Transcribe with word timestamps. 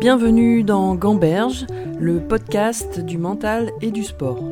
Bienvenue 0.00 0.62
dans 0.62 0.94
Gamberge, 0.94 1.66
le 1.98 2.20
podcast 2.26 3.00
du 3.00 3.18
mental 3.18 3.72
et 3.80 3.90
du 3.90 4.04
sport. 4.04 4.42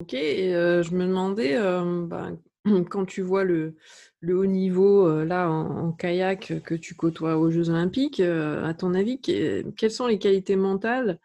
Ok, 0.00 0.14
et 0.14 0.54
euh, 0.54 0.82
je 0.82 0.92
me 0.94 1.06
demandais, 1.06 1.56
euh, 1.56 2.06
ben, 2.06 2.38
quand 2.90 3.06
tu 3.06 3.22
vois 3.22 3.44
le, 3.44 3.76
le 4.20 4.36
haut 4.36 4.46
niveau 4.46 5.06
euh, 5.08 5.24
là 5.24 5.48
en, 5.50 5.88
en 5.88 5.92
kayak 5.92 6.62
que 6.64 6.74
tu 6.74 6.94
côtoies 6.94 7.38
aux 7.38 7.50
Jeux 7.50 7.70
Olympiques, 7.70 8.20
euh, 8.20 8.64
à 8.64 8.74
ton 8.74 8.94
avis, 8.94 9.20
que- 9.20 9.62
quelles 9.70 9.90
sont 9.90 10.06
les 10.06 10.18
qualités 10.18 10.56
mentales 10.56 11.18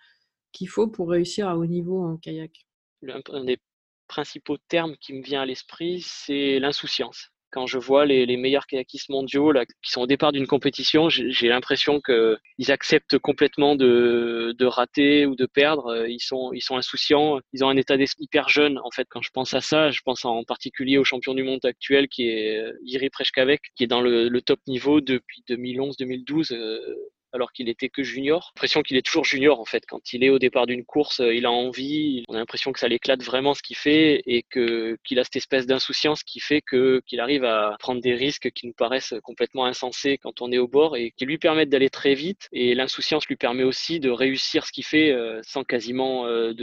qu'il 0.51 0.69
faut 0.69 0.87
pour 0.87 1.09
réussir 1.09 1.47
à 1.49 1.57
haut 1.57 1.65
niveau 1.65 2.03
en 2.03 2.17
kayak? 2.17 2.65
Un 3.31 3.43
des 3.43 3.57
principaux 4.07 4.57
termes 4.67 4.95
qui 4.97 5.13
me 5.13 5.23
vient 5.23 5.41
à 5.41 5.45
l'esprit, 5.45 6.01
c'est 6.05 6.59
l'insouciance. 6.59 7.31
Quand 7.51 7.65
je 7.67 7.77
vois 7.77 8.05
les, 8.05 8.25
les 8.25 8.37
meilleurs 8.37 8.67
kayakistes 8.67 9.09
mondiaux 9.09 9.51
là, 9.51 9.65
qui 9.65 9.91
sont 9.91 10.01
au 10.01 10.07
départ 10.07 10.31
d'une 10.31 10.47
compétition, 10.47 11.09
j'ai 11.09 11.47
l'impression 11.47 11.99
qu'ils 12.01 12.71
acceptent 12.71 13.17
complètement 13.17 13.75
de, 13.75 14.55
de 14.57 14.65
rater 14.65 15.25
ou 15.25 15.35
de 15.35 15.45
perdre. 15.45 15.87
Euh, 15.87 16.09
Ils 16.09 16.19
sont, 16.19 16.51
ils 16.53 16.61
sont 16.61 16.77
insouciants, 16.77 17.39
ils 17.53 17.63
ont 17.63 17.69
un 17.69 17.77
état 17.77 17.97
d'esprit 17.97 18.25
hyper 18.25 18.49
jeune. 18.49 18.79
En 18.83 18.91
fait, 18.91 19.07
quand 19.09 19.21
je 19.21 19.31
pense 19.31 19.53
à 19.53 19.61
ça, 19.61 19.91
je 19.91 20.01
pense 20.01 20.25
en 20.25 20.43
particulier 20.43 20.97
au 20.97 21.03
champion 21.03 21.33
du 21.33 21.43
monde 21.43 21.63
actuel 21.65 22.07
qui 22.07 22.27
est 22.29 22.57
euh, 22.59 22.73
Iri 22.85 23.09
Prechkavek, 23.09 23.61
qui 23.75 23.83
est 23.83 23.87
dans 23.87 24.01
le, 24.01 24.29
le 24.29 24.41
top 24.41 24.59
niveau 24.67 25.01
depuis 25.01 25.43
2011-2012. 25.49 26.53
Alors 27.33 27.51
qu'il 27.51 27.69
était 27.69 27.89
que 27.89 28.03
junior. 28.03 28.51
L'impression 28.55 28.81
qu'il 28.81 28.97
est 28.97 29.05
toujours 29.05 29.25
junior 29.25 29.59
en 29.59 29.65
fait. 29.65 29.83
Quand 29.87 30.13
il 30.13 30.23
est 30.23 30.29
au 30.29 30.39
départ 30.39 30.65
d'une 30.65 30.85
course, 30.85 31.19
euh, 31.19 31.33
il 31.33 31.45
a 31.45 31.51
envie, 31.51 32.23
on 32.27 32.35
a 32.35 32.37
l'impression 32.37 32.71
que 32.71 32.79
ça 32.79 32.87
l'éclate 32.87 33.23
vraiment 33.23 33.53
ce 33.53 33.61
qu'il 33.61 33.75
fait 33.75 34.21
et 34.25 34.43
qu'il 34.43 35.19
a 35.19 35.23
cette 35.23 35.35
espèce 35.35 35.65
d'insouciance 35.65 36.23
qui 36.23 36.39
fait 36.39 36.61
qu'il 36.61 37.19
arrive 37.19 37.43
à 37.43 37.75
prendre 37.79 38.01
des 38.01 38.13
risques 38.13 38.51
qui 38.51 38.67
nous 38.67 38.73
paraissent 38.73 39.13
complètement 39.23 39.65
insensés 39.65 40.17
quand 40.17 40.41
on 40.41 40.51
est 40.51 40.57
au 40.57 40.67
bord 40.67 40.95
et 40.95 41.11
qui 41.11 41.25
lui 41.25 41.37
permettent 41.37 41.69
d'aller 41.69 41.89
très 41.89 42.13
vite. 42.13 42.47
Et 42.51 42.75
l'insouciance 42.75 43.27
lui 43.27 43.35
permet 43.35 43.63
aussi 43.63 43.99
de 43.99 44.09
réussir 44.09 44.65
ce 44.65 44.71
qu'il 44.71 44.85
fait 44.85 45.11
euh, 45.11 45.39
sans 45.43 45.63
quasiment 45.63 46.25
euh, 46.25 46.53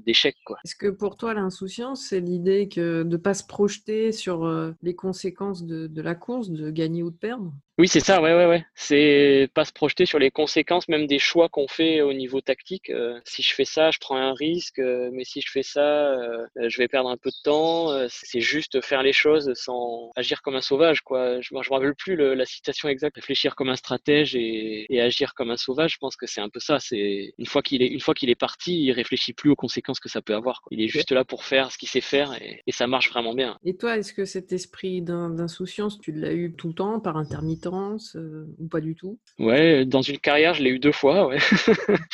d'échec 0.00 0.36
quoi. 0.44 0.58
Est-ce 0.64 0.76
que 0.76 0.88
pour 0.88 1.16
toi, 1.16 1.34
l'insouciance, 1.34 2.06
c'est 2.08 2.20
l'idée 2.20 2.68
que 2.68 3.02
de 3.02 3.08
ne 3.08 3.16
pas 3.16 3.34
se 3.34 3.44
projeter 3.44 4.12
sur 4.12 4.48
les 4.82 4.94
conséquences 4.94 5.64
de 5.64 6.02
la 6.02 6.14
course, 6.14 6.50
de 6.50 6.70
gagner 6.70 7.02
ou 7.02 7.10
de 7.10 7.16
perdre? 7.16 7.52
Oui, 7.80 7.86
c'est 7.86 8.00
ça, 8.00 8.20
ouais, 8.20 8.34
ouais, 8.34 8.46
ouais. 8.46 8.66
C'est 8.74 9.48
pas 9.54 9.64
se 9.64 9.72
projeter 9.72 10.04
sur 10.04 10.18
les 10.18 10.32
conséquences 10.32 10.88
même 10.88 11.06
des 11.06 11.20
choix 11.20 11.48
qu'on 11.48 11.68
fait 11.68 12.00
au 12.00 12.12
niveau 12.12 12.40
tactique. 12.40 12.90
Euh, 12.90 13.20
si 13.24 13.40
je 13.42 13.54
fais 13.54 13.64
ça, 13.64 13.92
je 13.92 13.98
prends 14.00 14.16
un 14.16 14.32
risque, 14.34 14.80
euh, 14.80 15.10
mais 15.12 15.22
si 15.22 15.40
je 15.40 15.48
fais 15.48 15.62
ça, 15.62 16.10
euh, 16.12 16.44
je 16.56 16.76
vais 16.78 16.88
perdre 16.88 17.08
un 17.08 17.16
peu 17.16 17.30
de 17.30 17.36
temps. 17.44 17.92
C'est 18.08 18.40
juste 18.40 18.80
faire 18.84 19.04
les 19.04 19.12
choses 19.12 19.52
sans 19.54 20.10
agir 20.16 20.42
comme 20.42 20.56
un 20.56 20.60
sauvage, 20.60 21.02
quoi. 21.02 21.40
Je, 21.40 21.50
moi, 21.54 21.62
je 21.62 21.70
me 21.70 21.76
rappelle 21.76 21.94
plus 21.94 22.16
le- 22.16 22.34
la 22.34 22.46
citation 22.46 22.88
exacte. 22.88 23.14
Réfléchir 23.14 23.54
comme 23.54 23.68
un 23.68 23.76
stratège 23.76 24.34
et, 24.34 24.92
et 24.92 25.00
agir 25.00 25.32
comme 25.34 25.52
un 25.52 25.56
sauvage. 25.56 25.92
Je 25.92 25.98
pense 25.98 26.16
que 26.16 26.26
c'est 26.26 26.40
un 26.40 26.48
peu 26.48 26.58
ça. 26.58 26.80
C'est 26.80 27.32
une 27.38 27.46
fois 27.46 27.62
qu'il 27.62 27.80
est, 27.82 27.86
une 27.86 28.00
fois 28.00 28.14
qu'il 28.14 28.28
est 28.28 28.34
parti, 28.34 28.82
il 28.86 28.90
réfléchit 28.90 29.34
plus 29.34 29.50
aux 29.50 29.56
conséquences 29.56 30.00
que 30.00 30.08
ça 30.08 30.20
peut 30.20 30.34
avoir. 30.34 30.62
quoi. 30.62 30.70
Il 30.72 30.82
est 30.82 30.88
juste 30.88 31.12
là 31.12 31.24
pour 31.24 31.44
faire 31.44 31.70
ce 31.70 31.78
qu'il 31.78 31.88
sait 31.88 32.00
faire 32.00 32.32
et, 32.42 32.60
et 32.66 32.72
ça 32.72 32.88
marche 32.88 33.08
vraiment 33.10 33.34
bien. 33.34 33.56
Et 33.64 33.76
toi, 33.76 33.96
est-ce 33.98 34.12
que 34.12 34.24
cet 34.24 34.52
esprit 34.52 35.00
d'in- 35.00 35.30
d'insouciance, 35.30 36.00
tu 36.00 36.10
l'as 36.10 36.32
eu 36.32 36.52
tout 36.52 36.66
le 36.68 36.74
temps 36.74 36.98
par 36.98 37.16
euh, 38.16 38.46
ou 38.58 38.68
pas 38.68 38.80
du 38.80 38.94
tout? 38.94 39.18
Ouais, 39.38 39.84
dans 39.84 40.02
une 40.02 40.18
carrière, 40.18 40.54
je 40.54 40.62
l'ai 40.62 40.70
eu 40.70 40.78
deux 40.78 40.92
fois, 40.92 41.26
ouais. 41.26 41.38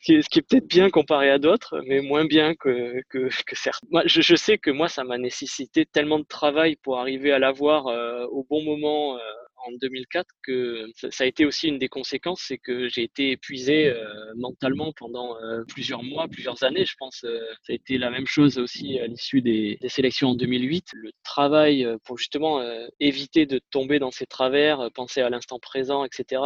Ce 0.00 0.28
qui 0.28 0.38
est, 0.38 0.42
peut-être 0.42 0.66
bien 0.66 0.90
comparé 0.90 1.30
à 1.30 1.38
d'autres, 1.38 1.80
mais 1.86 2.00
moins 2.00 2.24
bien 2.24 2.54
que, 2.54 3.02
que, 3.08 3.28
que 3.28 3.56
certains. 3.56 3.86
Moi, 3.90 4.02
je, 4.06 4.20
je 4.20 4.34
sais 4.36 4.58
que 4.58 4.70
moi, 4.70 4.88
ça 4.88 5.04
m'a 5.04 5.18
nécessité 5.18 5.86
tellement 5.86 6.18
de 6.18 6.24
travail 6.24 6.76
pour 6.76 6.98
arriver 6.98 7.32
à 7.32 7.38
l'avoir 7.38 7.86
euh, 7.88 8.26
au 8.30 8.46
bon 8.48 8.62
moment 8.62 9.16
euh, 9.16 9.20
en 9.66 9.72
2004 9.72 10.26
que 10.42 10.86
ça, 10.94 11.24
a 11.24 11.26
été 11.26 11.44
aussi 11.44 11.68
une 11.68 11.78
des 11.78 11.88
conséquences, 11.88 12.42
c'est 12.46 12.58
que 12.58 12.88
j'ai 12.88 13.02
été 13.02 13.32
épuisé 13.32 13.86
euh, 13.86 14.32
mentalement 14.36 14.92
pendant 14.92 15.36
euh, 15.42 15.64
plusieurs 15.68 16.02
mois, 16.02 16.28
plusieurs 16.28 16.62
années. 16.62 16.84
Je 16.84 16.94
pense 16.98 17.24
euh, 17.24 17.40
ça 17.62 17.72
a 17.72 17.74
été 17.74 17.98
la 17.98 18.10
même 18.10 18.26
chose 18.26 18.58
aussi 18.58 18.98
à 18.98 19.06
l'issue 19.06 19.42
des, 19.42 19.78
sélections 19.88 20.30
en 20.30 20.34
2008. 20.34 20.88
Le 20.94 21.10
travail 21.24 21.84
euh, 21.84 21.96
pour 22.04 22.18
justement 22.18 22.62
éviter 23.00 23.46
de 23.46 23.60
tomber 23.70 23.98
dans 23.98 24.10
ces 24.10 24.26
travers, 24.26 24.90
penser 24.94 25.20
à 25.20 25.30
l'instant 25.30 25.58
présent, 25.58 26.04
etc. 26.04 26.42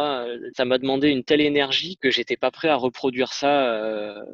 ça 0.55 0.65
m'a 0.65 0.77
demandé 0.77 1.09
une 1.09 1.23
telle 1.23 1.41
énergie 1.41 1.97
que 1.97 2.09
j'étais 2.09 2.37
pas 2.37 2.51
prêt 2.51 2.69
à 2.69 2.75
reproduire 2.75 3.33
ça 3.33 3.73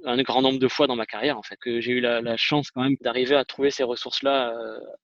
un 0.06 0.22
grand 0.24 0.42
nombre 0.42 0.60
de 0.60 0.68
fois 0.68 0.88
dans 0.88 0.96
ma 0.96 1.06
carrière 1.06 1.38
en 1.38 1.44
fait. 1.44 1.58
Que 1.58 1.82
j'ai 1.82 1.94
eu 1.94 2.02
la, 2.02 2.38
chance 2.38 2.72
quand 2.72 2.84
même 2.84 2.96
d'arriver 3.02 3.36
à 3.36 3.46
trouver 3.46 3.72
ces 3.72 3.84
ressources-là 3.84 4.56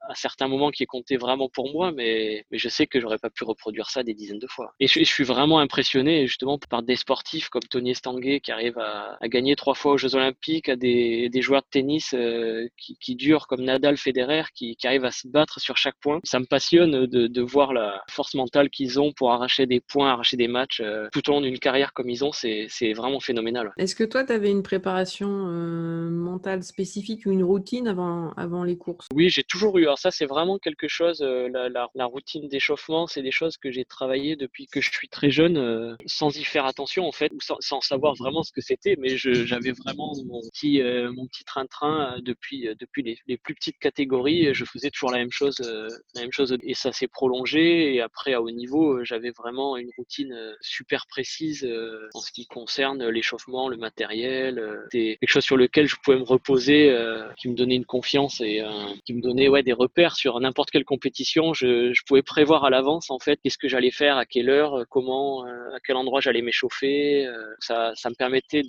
à 0.07 0.15
certains 0.15 0.47
moments 0.47 0.71
qui 0.71 0.85
comptaient 0.85 1.17
vraiment 1.17 1.49
pour 1.49 1.71
moi, 1.71 1.91
mais, 1.91 2.45
mais 2.51 2.57
je 2.57 2.69
sais 2.69 2.87
que 2.87 2.99
j'aurais 2.99 3.17
pas 3.17 3.29
pu 3.29 3.43
reproduire 3.43 3.64
ça 3.89 4.03
des 4.03 4.13
dizaines 4.13 4.39
de 4.39 4.47
fois. 4.47 4.73
Et 4.79 4.87
je, 4.87 4.99
je 4.99 5.05
suis 5.05 5.23
vraiment 5.23 5.59
impressionné 5.59 6.27
justement 6.27 6.57
par 6.69 6.83
des 6.83 6.95
sportifs 6.95 7.49
comme 7.49 7.63
Tony 7.69 7.91
Estanguet 7.91 8.39
qui 8.39 8.51
arrivent 8.51 8.79
à, 8.79 9.17
à 9.21 9.27
gagner 9.27 9.55
trois 9.55 9.73
fois 9.75 9.93
aux 9.93 9.97
Jeux 9.97 10.15
Olympiques, 10.15 10.69
à 10.69 10.75
des, 10.75 11.29
des 11.29 11.41
joueurs 11.41 11.61
de 11.61 11.67
tennis 11.69 12.13
euh, 12.13 12.67
qui, 12.77 12.97
qui 12.99 13.15
durent 13.15 13.47
comme 13.47 13.63
Nadal, 13.63 13.97
Federer, 13.97 14.43
qui, 14.53 14.75
qui 14.75 14.87
arrivent 14.87 15.05
à 15.05 15.11
se 15.11 15.27
battre 15.27 15.59
sur 15.59 15.77
chaque 15.77 15.95
point. 16.01 16.19
Ça 16.23 16.39
me 16.39 16.45
passionne 16.45 17.05
de, 17.05 17.27
de 17.27 17.41
voir 17.41 17.73
la 17.73 18.01
force 18.09 18.33
mentale 18.35 18.69
qu'ils 18.69 18.99
ont 18.99 19.11
pour 19.13 19.31
arracher 19.31 19.65
des 19.65 19.81
points, 19.81 20.11
arracher 20.11 20.37
des 20.37 20.47
matchs 20.47 20.81
euh, 20.81 21.07
tout 21.11 21.29
au 21.29 21.33
long 21.33 21.41
d'une 21.41 21.59
carrière 21.59 21.93
comme 21.93 22.09
ils 22.09 22.23
ont. 22.23 22.31
C'est 22.31 22.67
c'est 22.69 22.93
vraiment 22.93 23.19
phénoménal. 23.19 23.71
Est-ce 23.77 23.95
que 23.95 24.03
toi, 24.03 24.23
tu 24.23 24.33
avais 24.33 24.51
une 24.51 24.63
préparation 24.63 25.29
euh, 25.29 26.09
mentale 26.09 26.63
spécifique 26.63 27.25
ou 27.25 27.31
une 27.31 27.43
routine 27.43 27.87
avant, 27.87 28.31
avant 28.37 28.63
les 28.63 28.77
courses? 28.77 29.07
Oui, 29.13 29.29
j'ai 29.29 29.43
toujours 29.43 29.77
eu. 29.77 29.83
Alors 29.83 29.99
ça, 29.99 30.11
c'est 30.11 30.25
vraiment 30.25 30.57
quelque 30.59 30.87
chose. 30.87 31.21
euh, 31.21 31.49
la, 31.49 31.69
la, 31.69 31.89
la 31.95 32.05
routine 32.05 32.47
d'échauffement, 32.47 33.07
c'est 33.07 33.21
des 33.21 33.31
choses 33.31 33.54
que 33.57 33.71
j'ai 33.71 33.85
travaillé 33.85 34.35
depuis 34.35 34.67
que 34.67 34.81
je 34.81 34.91
suis 34.91 35.07
très 35.09 35.29
jeune, 35.29 35.57
euh, 35.57 35.95
sans 36.05 36.35
y 36.37 36.43
faire 36.43 36.65
attention 36.65 37.07
en 37.07 37.11
fait, 37.11 37.31
ou 37.33 37.41
sans, 37.41 37.57
sans 37.59 37.81
savoir 37.81 38.15
vraiment 38.15 38.43
ce 38.43 38.51
que 38.51 38.61
c'était. 38.61 38.95
Mais 38.99 39.17
j'avais 39.17 39.71
vraiment 39.71 40.13
mon 40.25 40.41
petit, 40.41 40.81
euh, 40.81 41.11
mon 41.11 41.27
petit 41.27 41.43
train-train 41.43 42.15
euh, 42.15 42.21
depuis, 42.21 42.67
euh, 42.67 42.75
depuis 42.79 43.03
les, 43.03 43.17
les 43.27 43.37
plus 43.37 43.55
petites 43.55 43.79
catégories. 43.79 44.53
Je 44.53 44.65
faisais 44.65 44.89
toujours 44.89 45.11
la 45.11 45.17
même 45.17 45.31
chose, 45.31 45.57
euh, 45.65 45.87
la 46.15 46.21
même 46.21 46.31
chose, 46.31 46.55
et 46.61 46.73
ça 46.73 46.91
s'est 46.91 47.07
prolongé. 47.07 47.95
Et 47.95 48.01
après, 48.01 48.33
à 48.33 48.41
haut 48.41 48.51
niveau, 48.51 49.03
j'avais 49.03 49.31
vraiment 49.31 49.77
une 49.77 49.89
routine 49.97 50.35
super 50.61 51.05
précise 51.07 51.67
en 52.13 52.19
ce 52.19 52.31
qui 52.31 52.45
concerne 52.45 53.07
l'échauffement, 53.07 53.69
le 53.69 53.77
matériel. 53.77 54.61
C'était 54.91 55.17
quelque 55.19 55.29
chose 55.29 55.43
sur 55.43 55.57
lequel 55.57 55.87
je 55.87 55.95
pouvais 56.03 56.17
me 56.17 56.23
reposer, 56.23 56.95
qui 57.37 57.49
me 57.49 57.55
donnait 57.55 57.75
une 57.75 57.85
confiance 57.85 58.41
et 58.41 58.63
qui 59.05 59.13
me 59.13 59.21
donnait 59.21 59.47
ouais 59.47 59.63
des 59.63 59.73
repères 59.73 60.15
sur 60.15 60.39
n'importe 60.39 60.71
quelle 60.71 60.85
compétition. 60.85 61.53
Je, 61.53 61.93
je 61.93 62.01
pouvais 62.05 62.21
prévoir 62.21 62.65
à 62.65 62.69
l'avance 62.69 63.09
en 63.09 63.19
fait 63.19 63.39
qu'est-ce 63.45 63.59
que 63.59 63.67
j'allais 63.67 63.91
faire, 63.91 64.17
à 64.17 64.25
quelle 64.25 64.49
heure, 64.49 64.73
euh, 64.73 64.83
comment, 64.89 65.45
euh, 65.45 65.75
à 65.75 65.79
quel 65.79 65.97
endroit 65.97 66.19
j'allais 66.19 66.41
m'échauffer. 66.41 67.27
euh, 67.27 67.53
ça, 67.59 67.93
me 68.09 68.15
permettait 68.15 68.63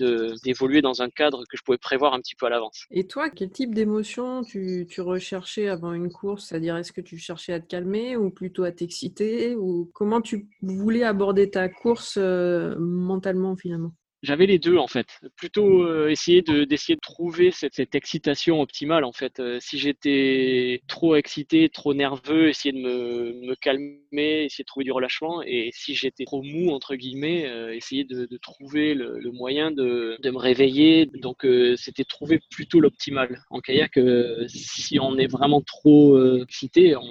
d'évoluer 0.44 0.82
dans 0.82 1.00
un 1.00 1.09
cadre 1.09 1.44
que 1.48 1.56
je 1.56 1.62
pouvais 1.62 1.78
prévoir 1.78 2.12
un 2.12 2.20
petit 2.20 2.34
peu 2.34 2.44
à 2.44 2.50
l'avance. 2.50 2.84
Et 2.91 3.06
toi, 3.06 3.31
quel 3.31 3.50
type 3.50 3.75
d'émotion 3.75 4.42
tu, 4.42 4.86
recherchais 4.98 5.69
avant 5.69 5.94
une 5.94 6.12
course? 6.12 6.48
C'est-à-dire, 6.48 6.76
est-ce 6.76 6.92
que 6.92 7.00
tu 7.00 7.16
cherchais 7.16 7.54
à 7.54 7.60
te 7.60 7.66
calmer 7.66 8.19
ou 8.19 8.28
plutôt 8.28 8.65
à 8.65 8.72
t'exciter? 8.72 9.54
Ou 9.54 9.91
comment 9.94 10.20
tu 10.20 10.47
voulais 10.60 11.04
aborder 11.04 11.48
ta 11.48 11.70
course 11.70 12.19
mentalement 12.19 13.56
finalement? 13.56 13.92
J'avais 14.26 14.47
les 14.47 14.59
deux 14.59 14.76
en 14.76 14.88
fait. 14.88 15.06
Plutôt 15.37 15.84
euh, 15.84 16.09
essayer 16.09 16.42
de 16.42 16.64
d'essayer 16.64 16.97
de 16.97 17.00
trouver 17.00 17.53
cette, 17.53 17.75
cette 17.75 17.94
excitation 17.94 18.60
optimale 18.60 19.04
en 19.04 19.12
fait. 19.12 19.38
Euh, 19.38 19.59
si 19.60 19.78
j'étais 19.78 20.82
trop 20.88 21.14
excité, 21.14 21.69
trop 21.69 21.94
nerveux, 21.94 22.48
essayer 22.48 22.72
de 22.72 22.81
me, 22.88 23.32
me 23.48 23.54
calmer, 23.54 24.44
essayer 24.47 24.65
de 24.65 24.66
trouver 24.66 24.84
du 24.84 24.91
relâchement. 24.92 25.42
Et 25.42 25.70
si 25.72 25.94
j'étais 25.94 26.25
trop 26.25 26.42
mou 26.42 26.70
entre 26.72 26.97
guillemets, 26.97 27.47
euh, 27.47 27.72
essayer 27.72 28.03
de, 28.03 28.26
de 28.26 28.36
trouver 28.38 28.94
le, 28.94 29.19
le 29.20 29.31
moyen 29.31 29.70
de, 29.70 30.16
de 30.20 30.31
me 30.31 30.38
réveiller. 30.38 31.06
Donc 31.06 31.44
euh, 31.44 31.76
c'était 31.76 32.04
trouver 32.04 32.41
plutôt 32.50 32.81
l'optimal. 32.81 33.28
En 33.50 33.60
kayak, 33.60 33.97
euh, 33.97 34.45
si 34.48 34.98
on 34.98 35.16
est 35.18 35.30
vraiment 35.30 35.60
trop 35.62 36.16
euh, 36.16 36.42
excité, 36.42 36.97
on, 36.97 37.04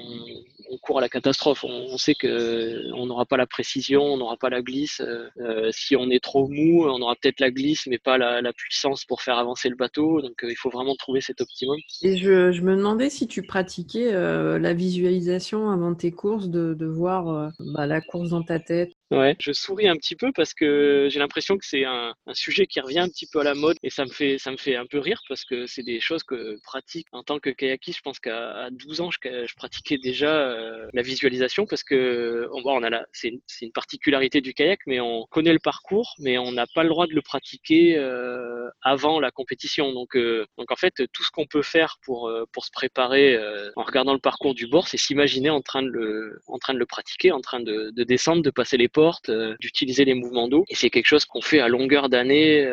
on 0.69 0.77
court 0.77 0.99
à 0.99 1.01
la 1.01 1.09
catastrophe. 1.09 1.63
On, 1.63 1.97
sait 1.97 2.15
que 2.15 2.91
on 2.93 3.05
n'aura 3.05 3.25
pas 3.25 3.37
la 3.37 3.47
précision, 3.47 4.03
on 4.03 4.17
n'aura 4.17 4.37
pas 4.37 4.49
la 4.49 4.61
glisse. 4.61 5.01
Euh, 5.01 5.29
euh, 5.39 5.69
si 5.71 5.95
on 5.95 6.09
est 6.09 6.23
trop 6.23 6.47
mou, 6.47 6.85
on 6.85 7.01
aura 7.01 7.15
peut-être 7.15 7.39
la 7.39 7.51
glisse, 7.51 7.87
mais 7.87 7.97
pas 7.97 8.17
la, 8.17 8.53
puissance 8.53 9.05
pour 9.05 9.21
faire 9.21 9.37
avancer 9.37 9.69
le 9.69 9.75
bateau. 9.75 10.21
Donc 10.21 10.43
euh, 10.43 10.51
il 10.51 10.55
faut 10.55 10.69
vraiment 10.69 10.95
trouver 10.95 11.21
cet 11.21 11.41
optimum. 11.41 11.77
Et 12.01 12.17
je, 12.17 12.61
me 12.61 12.75
demandais 12.75 13.09
si 13.09 13.27
tu 13.27 13.43
pratiquais 13.43 14.13
euh, 14.13 14.59
la 14.59 14.73
visualisation 14.73 15.69
avant 15.69 15.93
tes 15.93 16.11
courses, 16.11 16.49
de, 16.49 16.85
voir 16.85 17.27
euh, 17.29 17.49
bah, 17.73 17.85
la 17.85 18.01
course 18.01 18.29
dans 18.29 18.43
ta 18.43 18.59
tête. 18.59 18.91
Ouais, 19.11 19.35
je 19.39 19.51
souris 19.51 19.87
un 19.87 19.95
petit 19.97 20.15
peu 20.15 20.31
parce 20.31 20.55
que 20.55 21.07
j'ai 21.11 21.19
l'impression 21.19 21.59
que 21.59 21.65
c'est 21.65 21.85
un, 21.85 22.15
sujet 22.33 22.65
qui 22.65 22.79
revient 22.79 22.99
un 22.99 23.07
petit 23.07 23.27
peu 23.31 23.39
à 23.39 23.43
la 23.43 23.53
mode 23.53 23.77
et 23.83 23.91
ça 23.91 24.03
me 24.03 24.09
fait 24.09 24.39
ça 24.39 24.49
me 24.49 24.57
fait 24.57 24.75
un 24.75 24.87
peu 24.87 24.97
rire 24.97 25.21
parce 25.29 25.45
que 25.45 25.67
c'est 25.67 25.83
des 25.83 25.99
choses 25.99 26.23
que 26.23 26.59
pratique 26.63 27.05
en 27.11 27.21
tant 27.21 27.37
que 27.37 27.51
kayakiste. 27.51 27.99
Je 27.99 28.01
pense 28.01 28.19
qu'à 28.19 28.67
12 28.71 29.01
ans, 29.01 29.11
je, 29.11 29.19
je 29.21 29.55
pratiquais 29.55 29.99
déjà 29.99 30.35
euh, 30.35 30.87
la 30.93 31.03
visualisation 31.03 31.67
parce 31.67 31.83
que 31.83 32.49
on, 32.51 32.63
on 32.65 32.81
a 32.81 32.89
la, 32.89 33.05
c'est 33.13 33.27
une, 33.29 33.41
une, 33.61 33.71
particularité 33.71 34.41
du 34.41 34.55
kayak, 34.55 34.79
mais 34.87 34.99
on 34.99 35.27
connaît 35.29 35.53
le 35.53 35.59
parcours, 35.59 36.15
mais 36.19 36.39
on 36.39 36.51
n'a 36.51 36.65
pas 36.73 36.81
le 36.81 36.89
droit 36.89 37.05
de 37.05 37.13
le 37.13 37.21
pratiquer 37.21 37.97
euh, 37.97 38.67
avant 38.81 39.19
la 39.19 39.29
compétition. 39.29 39.93
Donc 39.93 40.15
euh, 40.15 40.47
donc 40.57 40.71
en 40.71 40.75
fait, 40.75 40.93
tout 41.13 41.23
ce 41.23 41.29
qu'on 41.29 41.45
peut 41.45 41.61
faire 41.61 41.97
pour 42.03 42.31
pour 42.51 42.65
se 42.65 42.71
préparer 42.71 43.37
en 43.75 43.83
regardant 43.83 44.13
le 44.13 44.19
parcours 44.19 44.55
du 44.55 44.65
bord, 44.65 44.87
c'est 44.87 44.97
s'imaginer 44.97 45.51
en 45.51 45.61
train 45.61 45.83
de 45.83 45.89
le 45.89 46.41
en 46.47 46.57
train 46.57 46.73
de 46.73 46.79
le 46.79 46.87
pratiquer, 46.87 47.31
en 47.31 47.41
train 47.41 47.59
de, 47.59 47.91
de 47.91 48.03
descendre, 48.03 48.41
de 48.41 48.49
passer 48.49 48.77
les 48.77 48.89
euh, 49.29 49.55
d'utiliser 49.59 50.05
les 50.05 50.13
mouvements 50.13 50.47
d'eau. 50.47 50.65
Et 50.69 50.75
c'est 50.75 50.89
quelque 50.89 51.07
chose 51.07 51.25
qu'on 51.25 51.41
fait 51.41 51.59
à 51.59 51.67
longueur 51.67 52.09
d'année 52.09 52.65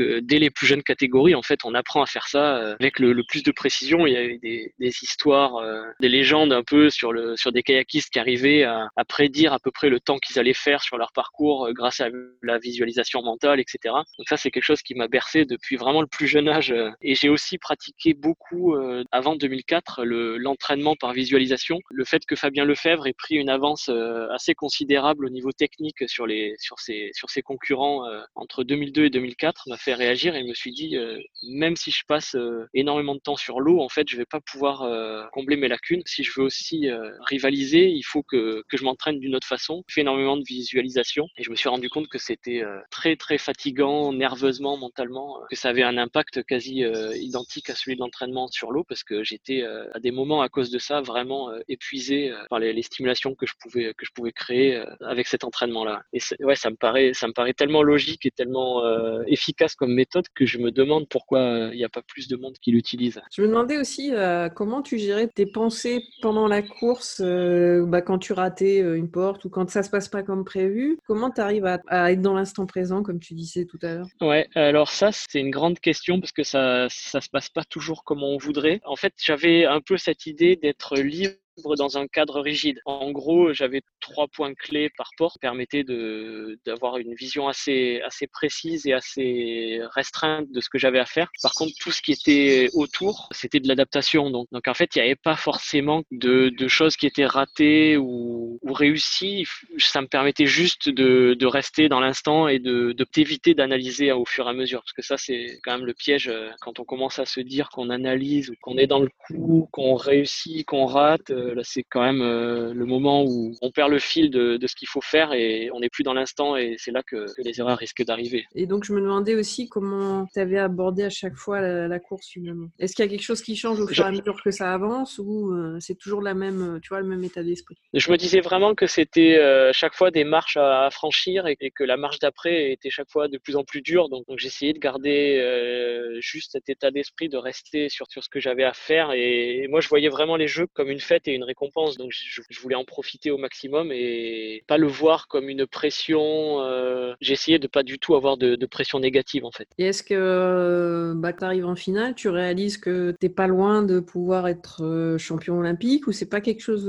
euh, 0.00 0.20
dès 0.22 0.38
les 0.38 0.50
plus 0.50 0.66
jeunes 0.66 0.82
catégories, 0.82 1.34
en 1.34 1.42
fait, 1.42 1.60
on 1.64 1.74
apprend 1.74 2.02
à 2.02 2.06
faire 2.06 2.28
ça 2.28 2.58
euh, 2.58 2.76
avec 2.80 2.98
le, 2.98 3.22
plus 3.28 3.42
de 3.42 3.50
précision. 3.50 4.06
Il 4.06 4.12
y 4.12 4.16
a 4.16 4.24
eu 4.24 4.38
des, 4.38 4.72
histoires, 5.02 5.56
euh, 5.56 5.82
des 6.00 6.08
légendes 6.08 6.52
un 6.52 6.62
peu 6.62 6.90
sur, 6.90 7.12
le, 7.12 7.36
sur 7.36 7.52
des 7.52 7.62
kayakistes 7.62 8.10
qui 8.10 8.18
arrivaient 8.18 8.64
à, 8.64 8.88
prédire 9.08 9.52
à 9.52 9.58
peu 9.58 9.70
près 9.70 9.88
le 9.88 10.00
temps 10.00 10.18
qu'ils 10.18 10.38
allaient 10.38 10.52
faire 10.52 10.82
sur 10.82 10.98
leur 10.98 11.12
parcours 11.12 11.66
euh, 11.66 11.72
grâce 11.72 12.00
à 12.00 12.08
la 12.42 12.58
visualisation 12.58 13.22
mentale, 13.22 13.60
etc. 13.60 13.94
Donc 14.18 14.28
ça, 14.28 14.36
c'est 14.36 14.50
quelque 14.50 14.64
chose 14.64 14.82
qui 14.82 14.94
m'a 14.94 15.08
bercé 15.08 15.44
depuis 15.44 15.76
vraiment 15.76 16.00
le 16.00 16.06
plus 16.06 16.26
jeune 16.26 16.48
âge. 16.48 16.74
Et 17.02 17.14
j'ai 17.14 17.28
aussi 17.28 17.58
pratiqué 17.58 18.14
beaucoup 18.14 18.74
avant 19.12 19.36
2004 19.36 20.04
l'entraînement 20.04 20.94
par 20.96 21.12
visualisation. 21.12 21.78
Le 21.90 22.04
fait 22.04 22.24
que 22.26 22.36
Fabien 22.36 22.64
Lefebvre 22.64 23.06
ait 23.06 23.12
pris 23.12 23.36
une 23.36 23.48
avance 23.48 23.90
assez 24.30 24.54
considérable 24.54 25.26
au 25.26 25.30
niveau 25.30 25.52
technique 25.52 26.08
sur, 26.08 26.26
les, 26.26 26.54
sur, 26.58 26.78
ses, 26.78 27.10
sur 27.12 27.30
ses 27.30 27.42
concurrents 27.42 28.02
entre 28.34 28.64
2002 28.64 29.04
et 29.04 29.10
2004 29.10 29.68
m'a 29.68 29.76
réagir 29.94 30.34
et 30.34 30.40
je 30.42 30.46
me 30.46 30.54
suis 30.54 30.72
dit, 30.72 30.96
euh, 30.96 31.18
même 31.42 31.76
si 31.76 31.90
je 31.90 32.02
passe 32.06 32.34
euh, 32.34 32.68
énormément 32.74 33.14
de 33.14 33.20
temps 33.20 33.36
sur 33.36 33.60
l'eau, 33.60 33.80
en 33.80 33.88
fait, 33.88 34.08
je 34.08 34.16
vais 34.16 34.26
pas 34.26 34.40
pouvoir 34.40 34.82
euh, 34.82 35.24
combler 35.32 35.56
mes 35.56 35.68
lacunes. 35.68 36.02
Si 36.06 36.24
je 36.24 36.32
veux 36.36 36.44
aussi 36.44 36.88
rivaliser, 37.26 37.88
il 37.88 38.02
faut 38.02 38.22
que, 38.22 38.62
que 38.68 38.76
je 38.76 38.84
m'entraîne 38.84 39.18
d'une 39.18 39.34
autre 39.34 39.46
façon. 39.46 39.82
Je 39.88 39.94
fais 39.94 40.00
énormément 40.02 40.36
de 40.36 40.44
visualisation 40.44 41.28
et 41.36 41.42
je 41.42 41.50
me 41.50 41.56
suis 41.56 41.68
rendu 41.68 41.88
compte 41.88 42.08
que 42.08 42.18
c'était 42.18 42.62
très 42.90 43.16
très 43.16 43.38
fatigant, 43.38 44.12
nerveusement, 44.12 44.76
mentalement, 44.76 45.40
que 45.50 45.56
ça 45.56 45.68
avait 45.68 45.82
un 45.82 45.98
impact 45.98 46.44
quasi 46.44 46.84
identique 47.14 47.70
à 47.70 47.74
celui 47.74 47.96
de 47.96 48.00
l'entraînement 48.00 48.48
sur 48.48 48.72
l'eau 48.72 48.84
parce 48.84 49.04
que 49.04 49.24
j'étais 49.24 49.64
à 49.64 49.98
des 50.00 50.10
moments 50.10 50.42
à 50.42 50.48
cause 50.48 50.70
de 50.70 50.78
ça 50.78 51.00
vraiment 51.00 51.50
épuisé 51.68 52.32
par 52.50 52.58
les, 52.58 52.72
les, 52.72 52.82
stimulations 52.82 53.34
que 53.34 53.46
je 53.46 53.54
pouvais 53.60 53.94
que 53.94 54.04
je 54.06 54.12
pouvais 54.12 54.32
créer 54.32 54.82
avec 55.00 55.26
cet 55.26 55.44
entraînement-là. 55.44 56.02
Et 56.12 56.20
ouais, 56.40 56.56
ça 56.56 56.70
me 56.70 56.76
paraît 56.76 57.12
ça 57.14 57.28
me 57.28 57.32
paraît 57.32 57.54
tellement 57.54 57.82
logique 57.82 58.26
et 58.26 58.30
tellement 58.30 58.82
efficace 59.26 59.75
comme 59.76 59.94
méthode 59.94 60.26
que 60.34 60.46
je 60.46 60.58
me 60.58 60.70
demande 60.70 61.08
pourquoi 61.08 61.40
euh, 61.40 61.70
il 61.72 61.76
n'y 61.76 61.84
a 61.84 61.88
pas 61.88 62.02
plus 62.02 62.28
de 62.28 62.36
monde 62.36 62.56
qui 62.60 62.72
l'utilise. 62.72 63.20
Je 63.34 63.42
me 63.42 63.48
demandais 63.48 63.78
aussi 63.78 64.10
euh, 64.12 64.48
comment 64.48 64.82
tu 64.82 64.98
gérais 64.98 65.28
tes 65.28 65.46
pensées 65.46 66.02
pendant 66.22 66.48
la 66.48 66.62
course, 66.62 67.20
euh, 67.24 67.84
bah, 67.86 68.02
quand 68.02 68.18
tu 68.18 68.32
ratais 68.32 68.78
une 68.78 69.10
porte 69.10 69.44
ou 69.44 69.50
quand 69.50 69.68
ça 69.70 69.82
se 69.82 69.90
passe 69.90 70.08
pas 70.08 70.22
comme 70.22 70.44
prévu. 70.44 70.98
Comment 71.06 71.30
tu 71.30 71.40
arrives 71.40 71.66
à, 71.66 72.12
être 72.12 72.20
dans 72.20 72.34
l'instant 72.34 72.66
présent, 72.66 73.02
comme 73.02 73.20
tu 73.20 73.34
disais 73.34 73.64
tout 73.64 73.78
à 73.82 73.94
l'heure? 73.94 74.08
Ouais, 74.20 74.48
alors 74.54 74.90
ça, 74.90 75.10
c'est 75.12 75.40
une 75.40 75.50
grande 75.50 75.78
question 75.80 76.20
parce 76.20 76.32
que 76.32 76.42
ça, 76.42 76.86
ça 76.90 77.20
se 77.20 77.28
passe 77.28 77.48
pas 77.48 77.64
toujours 77.64 78.04
comme 78.04 78.22
on 78.22 78.38
voudrait. 78.38 78.80
En 78.84 78.96
fait, 78.96 79.14
j'avais 79.22 79.64
un 79.64 79.80
peu 79.80 79.96
cette 79.96 80.26
idée 80.26 80.56
d'être 80.56 80.96
libre 80.96 81.34
dans 81.64 81.98
un 81.98 82.06
cadre 82.06 82.40
rigide. 82.40 82.80
En 82.84 83.10
gros, 83.10 83.52
j'avais 83.52 83.82
trois 84.00 84.28
points 84.28 84.54
clés 84.54 84.90
par 84.96 85.10
porte, 85.16 85.40
permettait 85.40 85.84
de 85.84 86.58
d'avoir 86.64 86.98
une 86.98 87.14
vision 87.14 87.48
assez 87.48 88.00
assez 88.04 88.26
précise 88.26 88.86
et 88.86 88.92
assez 88.92 89.80
restreinte 89.94 90.50
de 90.50 90.60
ce 90.60 90.68
que 90.68 90.78
j'avais 90.78 90.98
à 90.98 91.06
faire. 91.06 91.30
Par 91.42 91.52
contre, 91.52 91.72
tout 91.80 91.90
ce 91.90 92.02
qui 92.02 92.12
était 92.12 92.68
autour, 92.74 93.28
c'était 93.32 93.60
de 93.60 93.68
l'adaptation. 93.68 94.30
Donc, 94.30 94.48
donc 94.52 94.68
en 94.68 94.74
fait, 94.74 94.94
il 94.94 94.98
n'y 94.98 95.06
avait 95.06 95.16
pas 95.16 95.36
forcément 95.36 96.02
de, 96.10 96.50
de 96.50 96.68
choses 96.68 96.96
qui 96.96 97.06
étaient 97.06 97.26
ratées 97.26 97.96
ou, 97.96 98.58
ou 98.62 98.72
réussies. 98.72 99.44
Ça 99.78 100.00
me 100.00 100.06
permettait 100.06 100.46
juste 100.46 100.88
de, 100.88 101.34
de 101.34 101.46
rester 101.46 101.88
dans 101.88 102.00
l'instant 102.00 102.48
et 102.48 102.58
de, 102.58 102.94
t'éviter 103.12 103.54
d'analyser 103.54 104.12
au 104.12 104.24
fur 104.24 104.46
et 104.46 104.50
à 104.50 104.52
mesure, 104.52 104.80
parce 104.80 104.92
que 104.92 105.02
ça, 105.02 105.16
c'est 105.16 105.58
quand 105.62 105.72
même 105.72 105.86
le 105.86 105.94
piège 105.94 106.28
euh, 106.28 106.50
quand 106.60 106.80
on 106.80 106.84
commence 106.84 107.18
à 107.18 107.24
se 107.24 107.40
dire 107.40 107.68
qu'on 107.70 107.88
analyse 107.90 108.50
ou 108.50 108.54
qu'on 108.60 108.76
est 108.76 108.86
dans 108.86 108.98
le 108.98 109.08
coup, 109.26 109.68
qu'on 109.72 109.94
réussit, 109.94 110.66
qu'on 110.66 110.86
rate 110.86 111.30
là, 111.54 111.62
c'est 111.64 111.82
quand 111.82 112.02
même 112.02 112.22
euh, 112.22 112.72
le 112.72 112.86
moment 112.86 113.24
où 113.24 113.54
on 113.62 113.70
perd 113.70 113.90
le 113.90 113.98
fil 113.98 114.30
de, 114.30 114.58
ce 114.66 114.74
qu'il 114.74 114.88
faut 114.88 115.00
faire 115.00 115.32
et 115.32 115.70
on 115.72 115.80
n'est 115.80 115.88
plus 115.88 116.02
dans 116.02 116.14
l'instant 116.14 116.56
et 116.56 116.76
c'est 116.78 116.90
là 116.90 117.02
que, 117.02 117.26
les 117.38 117.60
erreurs 117.60 117.78
risquent 117.78 118.04
d'arriver. 118.04 118.44
Et 118.54 118.66
donc, 118.66 118.84
je 118.84 118.92
me 118.92 119.00
demandais 119.00 119.34
aussi 119.34 119.68
comment 119.68 120.26
tu 120.32 120.40
avais 120.40 120.58
abordé 120.58 121.04
à 121.04 121.10
chaque 121.10 121.36
fois 121.36 121.60
la, 121.60 121.98
course 121.98 122.28
finalement. 122.28 122.68
Est-ce 122.78 122.94
qu'il 122.94 123.04
y 123.04 123.08
a 123.08 123.10
quelque 123.10 123.22
chose 123.22 123.42
qui 123.42 123.56
change 123.56 123.80
au 123.80 123.86
fur 123.86 124.04
et 124.04 124.08
à 124.08 124.10
mesure 124.10 124.42
que 124.42 124.50
ça 124.50 124.72
avance 124.72 125.18
ou 125.18 125.52
euh, 125.52 125.78
c'est 125.80 125.94
toujours 125.94 126.20
la 126.20 126.34
même, 126.34 126.78
tu 126.82 126.90
vois, 126.90 127.00
le 127.00 127.06
même 127.06 127.24
état 127.24 127.42
d'esprit? 127.42 127.76
Je 127.94 128.10
me 128.10 128.16
disais 128.16 128.40
vraiment 128.40 128.74
que 128.74 128.86
c'était 128.86 129.38
euh, 129.38 129.70
chaque 129.72 129.94
fois 129.94 130.10
des 130.10 130.24
marches 130.24 130.56
à, 130.56 130.88
franchir 130.90 131.46
et, 131.46 131.56
que 131.74 131.84
la 131.84 131.96
marche 131.96 132.18
d'après 132.18 132.72
était 132.72 132.90
chaque 132.90 133.10
fois 133.10 133.28
de 133.28 133.38
plus 133.38 133.56
en 133.56 133.64
plus 133.64 133.82
dure. 133.82 134.08
Donc, 134.08 134.24
j'essayais 134.36 134.72
de 134.72 134.78
garder 134.78 136.16
juste 136.20 136.52
cet 136.52 136.68
état 136.68 136.90
d'esprit, 136.90 137.28
de 137.28 137.36
rester 137.36 137.88
sur, 137.88 138.06
sur 138.08 138.22
ce 138.22 138.28
que 138.28 138.40
j'avais 138.40 138.64
à 138.64 138.72
faire. 138.72 139.12
et 139.12 139.66
moi, 139.68 139.80
je 139.80 139.88
voyais 139.88 140.08
vraiment 140.08 140.36
les 140.36 140.48
jeux 140.48 140.66
comme 140.74 140.90
une 140.90 141.00
fête 141.00 141.28
et 141.28 141.35
une 141.36 141.44
récompense. 141.44 141.96
Donc 141.96 142.10
je, 142.12 142.60
voulais 142.60 142.74
en 142.74 142.84
profiter 142.84 143.30
au 143.30 143.38
maximum 143.38 143.90
et 143.92 144.64
pas 144.66 144.78
le 144.78 144.86
voir 144.86 145.28
comme 145.28 145.48
une 145.48 145.66
pression. 145.66 146.60
Euh, 146.60 147.14
essayé 147.20 147.58
de 147.58 147.66
pas 147.66 147.82
du 147.82 147.98
tout 147.98 148.14
avoir 148.14 148.36
de, 148.36 148.66
pression 148.66 148.98
négative 148.98 149.44
en 149.44 149.52
fait. 149.52 149.68
Et 149.78 149.86
est-ce 149.86 150.02
que 150.02 150.14
euh, 150.14 151.14
bah, 151.14 151.32
tu 151.32 151.44
arrives 151.44 151.66
en 151.66 151.76
finale, 151.76 152.14
tu 152.14 152.28
réalises 152.28 152.78
que 152.78 153.14
t'es 153.20 153.28
pas 153.28 153.46
loin 153.46 153.82
de 153.82 154.00
pouvoir 154.00 154.48
être 154.48 154.82
euh, 154.82 155.18
champion 155.18 155.58
olympique 155.58 156.06
ou 156.06 156.12
c'est 156.12 156.28
pas 156.28 156.40
quelque 156.40 156.60
chose 156.60 156.84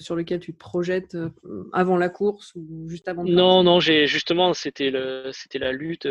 sur 0.00 0.14
lequel 0.14 0.40
tu 0.40 0.52
te 0.52 0.58
projettes 0.58 1.16
avant 1.72 1.96
la 1.96 2.08
course 2.08 2.52
ou 2.54 2.88
juste 2.88 3.08
avant 3.08 3.24
Non, 3.24 3.62
non, 3.62 3.80
j'ai 3.80 4.06
justement 4.06 4.54
c'était 4.54 4.90
le 4.90 5.30
c'était 5.32 5.58
la 5.58 5.72
lutte 5.72 6.08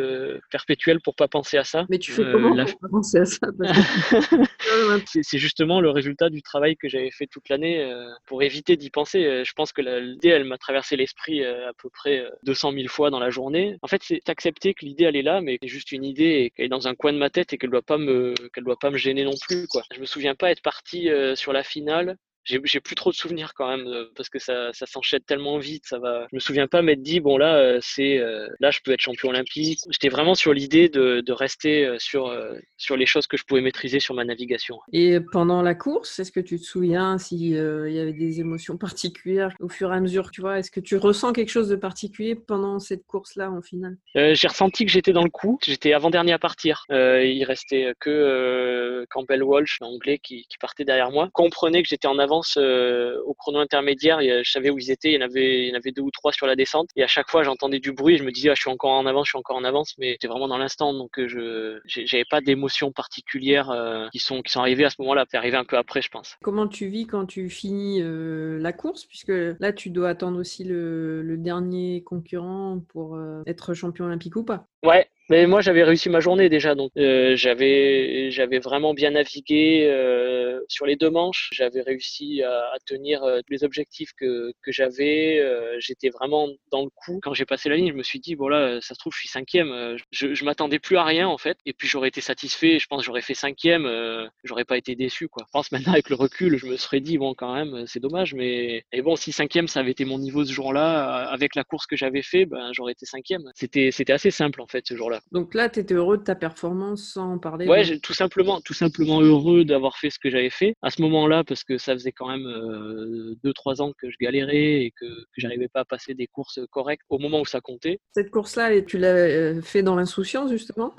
perpétuelle 0.51 0.99
pour 1.01 1.15
pas 1.15 1.27
penser 1.27 1.57
à 1.57 1.63
ça. 1.63 1.85
Mais 1.89 1.99
tu 1.99 2.11
fais 2.11 2.23
comment 2.31 2.55
pour 2.55 2.79
pas 2.79 2.89
penser 2.89 3.19
à 3.19 3.25
ça? 3.25 3.47
C'est 5.23 5.37
justement 5.37 5.81
le 5.81 5.89
résultat 5.89 6.29
du 6.29 6.41
travail 6.41 6.75
que 6.75 6.89
j'avais 6.89 7.11
fait 7.11 7.27
toute 7.27 7.49
l'année 7.49 7.58
euh, 7.63 8.09
pour 8.25 8.43
éviter 8.43 8.77
d'y 8.77 8.89
penser. 8.89 9.25
Euh, 9.25 9.43
je 9.43 9.53
pense 9.53 9.71
que 9.71 9.81
l'idée, 9.81 10.29
elle 10.29 10.43
m'a 10.43 10.57
traversé 10.57 10.95
l'esprit 10.95 11.43
euh, 11.43 11.69
à 11.69 11.73
peu 11.73 11.89
près 11.89 12.25
200 12.43 12.73
000 12.73 12.87
fois 12.87 13.09
dans 13.09 13.19
la 13.19 13.29
journée. 13.29 13.77
En 13.81 13.87
fait, 13.87 14.01
c'est 14.03 14.27
accepter 14.29 14.73
que 14.73 14.85
l'idée, 14.85 15.05
elle 15.05 15.15
est 15.15 15.21
là, 15.21 15.41
mais 15.41 15.57
c'est 15.61 15.67
juste 15.67 15.91
une 15.91 16.03
idée 16.03 16.23
et 16.23 16.49
qu'elle 16.49 16.65
est 16.65 16.69
dans 16.69 16.87
un 16.87 16.95
coin 16.95 17.13
de 17.13 17.17
ma 17.17 17.29
tête 17.29 17.53
et 17.53 17.57
qu'elle 17.57 17.69
doit 17.69 17.81
pas 17.81 17.97
me, 17.97 18.33
doit 18.57 18.79
pas 18.79 18.89
me 18.89 18.97
gêner 18.97 19.23
non 19.23 19.35
plus, 19.47 19.67
quoi. 19.67 19.83
Je 19.93 19.99
me 19.99 20.05
souviens 20.05 20.35
pas 20.35 20.51
être 20.51 20.61
parti 20.61 21.09
sur 21.35 21.53
la 21.53 21.63
finale 21.63 22.17
j'ai 22.63 22.79
plus 22.79 22.95
trop 22.95 23.11
de 23.11 23.15
souvenirs 23.15 23.53
quand 23.53 23.69
même 23.69 23.87
euh, 23.87 24.05
parce 24.15 24.29
que 24.29 24.39
ça, 24.39 24.71
ça 24.73 24.85
s'enchaîne 24.85 25.21
tellement 25.21 25.57
vite. 25.57 25.85
Ça 25.85 25.99
va. 25.99 26.27
Je 26.31 26.35
me 26.35 26.39
souviens 26.39 26.67
pas 26.67 26.81
m'être 26.81 27.01
dit 27.01 27.19
bon 27.19 27.37
là 27.37 27.55
euh, 27.55 27.79
c'est 27.81 28.17
euh, 28.17 28.47
là 28.59 28.71
je 28.71 28.79
peux 28.83 28.91
être 28.91 29.01
champion 29.01 29.29
olympique. 29.29 29.79
J'étais 29.89 30.09
vraiment 30.09 30.35
sur 30.35 30.53
l'idée 30.53 30.89
de, 30.89 31.21
de, 31.21 31.33
rester 31.33 31.95
sur 31.99 32.35
sur 32.77 32.97
les 32.97 33.05
choses 33.05 33.27
que 33.27 33.37
je 33.37 33.43
pouvais 33.45 33.61
maîtriser 33.61 33.99
sur 33.99 34.13
ma 34.13 34.25
navigation. 34.25 34.79
Et 34.91 35.19
pendant 35.31 35.61
la 35.61 35.75
course, 35.75 36.19
est-ce 36.19 36.31
que 36.31 36.39
tu 36.39 36.59
te 36.59 36.65
souviens 36.65 37.17
s'il 37.17 37.45
y 37.45 37.57
avait 37.57 38.13
des 38.13 38.39
émotions 38.39 38.77
particulières 38.89 39.53
au 39.59 39.69
fur 39.69 39.93
et 39.93 39.95
à 39.95 39.99
mesure 39.99 40.31
Tu 40.31 40.41
vois, 40.41 40.59
est-ce 40.59 40.71
que 40.71 40.79
tu 40.79 40.97
ressens 40.97 41.33
quelque 41.33 41.49
chose 41.49 41.69
de 41.69 41.75
particulier 41.75 42.35
pendant 42.35 42.79
cette 42.79 43.05
course-là 43.05 43.51
en 43.51 43.61
finale? 43.61 43.97
J'ai 44.15 44.47
ressenti 44.47 44.85
que 44.85 44.91
j'étais 44.91 45.13
dans 45.13 45.23
le 45.23 45.29
coup. 45.29 45.59
J'étais 45.63 45.93
avant 45.93 46.09
dernier 46.09 46.33
à 46.33 46.39
partir. 46.39 46.85
il 46.89 47.43
restait 47.43 47.93
que 47.99 49.05
Campbell 49.09 49.43
Walsh, 49.43 49.79
l'anglais, 49.81 50.19
qui, 50.19 50.45
qui 50.49 50.57
partait 50.57 50.85
derrière 50.85 51.11
moi. 51.11 51.29
Comprenait 51.33 51.83
que 51.83 51.89
j'étais 51.89 52.07
en 52.07 52.19
euh, 52.57 53.17
au 53.25 53.33
chrono 53.33 53.59
intermédiaire. 53.59 54.21
Je 54.21 54.49
savais 54.49 54.69
où 54.69 54.77
ils 54.77 54.91
étaient. 54.91 55.11
Il 55.11 55.15
y 55.15 55.17
en 55.17 55.25
avait, 55.25 55.63
il 55.63 55.69
y 55.69 55.71
en 55.71 55.75
avait 55.75 55.91
deux 55.91 56.01
ou 56.01 56.11
trois 56.11 56.31
sur 56.31 56.47
la 56.47 56.55
descente. 56.55 56.89
Et 56.95 57.03
à 57.03 57.07
chaque 57.07 57.29
fois, 57.29 57.43
j'entendais 57.43 57.79
du 57.79 57.91
bruit. 57.91 58.17
Je 58.17 58.23
me 58.23 58.31
disais, 58.31 58.49
ah, 58.49 58.55
je 58.55 58.61
suis 58.61 58.69
encore 58.69 58.91
en 58.91 59.05
avance, 59.05 59.27
je 59.27 59.31
suis 59.31 59.37
encore 59.37 59.57
en 59.57 59.63
avance. 59.63 59.95
Mais 59.97 60.11
j'étais 60.11 60.27
vraiment 60.27 60.47
dans 60.47 60.57
l'instant. 60.57 60.93
Donc, 60.93 61.19
euh, 61.19 61.27
je 61.27 61.79
j'avais 61.85 62.25
pas 62.29 62.41
d'émotions 62.41 62.91
particulières 62.91 63.69
euh, 63.69 64.07
qui 64.11 64.19
sont 64.19 64.41
qui 64.41 64.51
sont 64.51 64.59
arrivées 64.59 64.85
à 64.85 64.89
ce 64.89 64.95
moment-là. 64.99 65.25
C'est 65.29 65.37
arrivé 65.37 65.57
un 65.57 65.65
peu 65.65 65.77
après, 65.77 66.01
je 66.01 66.09
pense. 66.09 66.35
Comment 66.43 66.67
tu 66.67 66.87
vis 66.87 67.07
quand 67.07 67.25
tu 67.25 67.49
finis 67.49 68.01
la 68.03 68.73
course, 68.73 69.05
puisque 69.05 69.31
là, 69.59 69.73
tu 69.73 69.89
dois 69.89 70.09
attendre 70.09 70.39
aussi 70.39 70.63
le, 70.63 71.21
le 71.21 71.37
dernier 71.37 72.03
concurrent 72.03 72.79
pour 72.89 73.19
être 73.45 73.73
champion 73.73 74.05
olympique 74.05 74.35
ou 74.35 74.43
pas 74.43 74.67
Ouais, 74.83 75.07
Mais 75.29 75.45
moi, 75.45 75.61
j'avais 75.61 75.83
réussi 75.83 76.09
ma 76.09 76.19
journée 76.21 76.49
déjà, 76.49 76.73
donc 76.73 76.91
euh, 76.97 77.35
j'avais 77.35 78.31
j'avais 78.31 78.57
vraiment 78.59 78.95
bien 78.95 79.11
navigué 79.11 79.85
euh, 79.87 80.59
sur 80.67 80.87
les 80.87 80.95
deux 80.95 81.11
manches. 81.11 81.49
J'avais 81.53 81.81
réussi 81.81 82.41
à, 82.41 82.49
à 82.73 82.77
tenir 82.85 83.23
euh, 83.23 83.39
tous 83.45 83.53
les 83.53 83.63
objectifs 83.63 84.11
que, 84.17 84.51
que 84.63 84.71
j'avais. 84.71 85.39
Euh, 85.39 85.75
J'étais 85.79 86.09
vraiment 86.09 86.47
dans 86.71 86.83
le 86.83 86.89
coup. 86.95 87.19
Quand 87.21 87.33
j'ai 87.35 87.45
passé 87.45 87.69
la 87.69 87.75
ligne, 87.75 87.89
je 87.91 87.97
me 87.97 88.01
suis 88.03 88.19
dit 88.19 88.35
bon 88.35 88.47
là, 88.47 88.81
ça 88.81 88.95
se 88.95 88.99
trouve, 88.99 89.13
je 89.13 89.19
suis 89.19 89.27
cinquième. 89.29 89.71
Euh, 89.71 89.97
je, 90.11 90.33
je 90.33 90.45
m'attendais 90.45 90.79
plus 90.79 90.97
à 90.97 91.03
rien 91.03 91.27
en 91.27 91.37
fait. 91.37 91.57
Et 91.65 91.73
puis 91.73 91.87
j'aurais 91.87 92.07
été 92.09 92.21
satisfait. 92.21 92.79
Je 92.79 92.87
pense 92.87 93.03
j'aurais 93.03 93.21
fait 93.21 93.35
cinquième. 93.35 93.85
Euh, 93.85 94.27
j'aurais 94.43 94.65
pas 94.65 94.77
été 94.77 94.95
déçu 94.95 95.27
quoi. 95.27 95.43
Je 95.47 95.51
pense 95.51 95.71
maintenant 95.71 95.93
avec 95.93 96.09
le 96.09 96.15
recul, 96.15 96.57
je 96.57 96.65
me 96.65 96.75
serais 96.77 97.01
dit 97.01 97.17
bon 97.19 97.35
quand 97.35 97.53
même, 97.53 97.85
c'est 97.87 97.99
dommage, 97.99 98.33
mais 98.33 98.83
et 98.91 99.01
bon 99.03 99.15
si 99.15 99.31
cinquième 99.31 99.67
ça 99.67 99.79
avait 99.81 99.91
été 99.91 100.05
mon 100.05 100.17
niveau 100.17 100.43
ce 100.43 100.51
jour-là, 100.53 101.27
avec 101.29 101.55
la 101.55 101.63
course 101.63 101.85
que 101.85 101.95
j'avais 101.95 102.23
fait, 102.23 102.45
ben 102.45 102.71
j'aurais 102.73 102.93
été 102.93 103.05
cinquième. 103.05 103.43
C'était 103.55 103.91
c'était 103.91 104.13
assez 104.13 104.31
simple 104.31 104.61
en 104.61 104.67
fait 104.67 104.85
ce 104.87 104.95
jour-là. 104.95 105.18
Donc 105.31 105.53
là, 105.53 105.69
tu 105.69 105.79
étais 105.79 105.93
heureux 105.93 106.17
de 106.17 106.23
ta 106.23 106.35
performance 106.35 107.03
sans 107.13 107.37
parler 107.39 107.67
Ouais, 107.67 107.85
de... 107.85 107.95
tout 107.95 108.13
simplement, 108.13 108.61
tout 108.61 108.73
simplement 108.73 109.21
heureux 109.21 109.65
d'avoir 109.65 109.97
fait 109.97 110.09
ce 110.09 110.19
que 110.19 110.29
j'avais 110.29 110.49
fait 110.49 110.75
à 110.81 110.89
ce 110.89 111.01
moment-là 111.01 111.43
parce 111.43 111.63
que 111.63 111.77
ça 111.77 111.93
faisait 111.93 112.11
quand 112.11 112.27
même 112.27 112.45
euh, 112.47 113.35
deux 113.43 113.53
trois 113.53 113.81
ans 113.81 113.91
que 113.97 114.09
je 114.09 114.15
galérais 114.19 114.83
et 114.83 114.93
que, 114.99 115.05
que 115.05 115.37
j'arrivais 115.37 115.67
pas 115.67 115.81
à 115.81 115.85
passer 115.85 116.13
des 116.13 116.27
courses 116.27 116.59
correctes 116.71 117.03
au 117.09 117.19
moment 117.19 117.41
où 117.41 117.45
ça 117.45 117.61
comptait. 117.61 117.99
Cette 118.13 118.31
course-là, 118.31 118.81
tu 118.81 118.97
l'as 118.97 119.07
euh, 119.15 119.61
fait 119.61 119.83
dans 119.83 119.95
l'insouciance, 119.95 120.51
justement? 120.51 120.95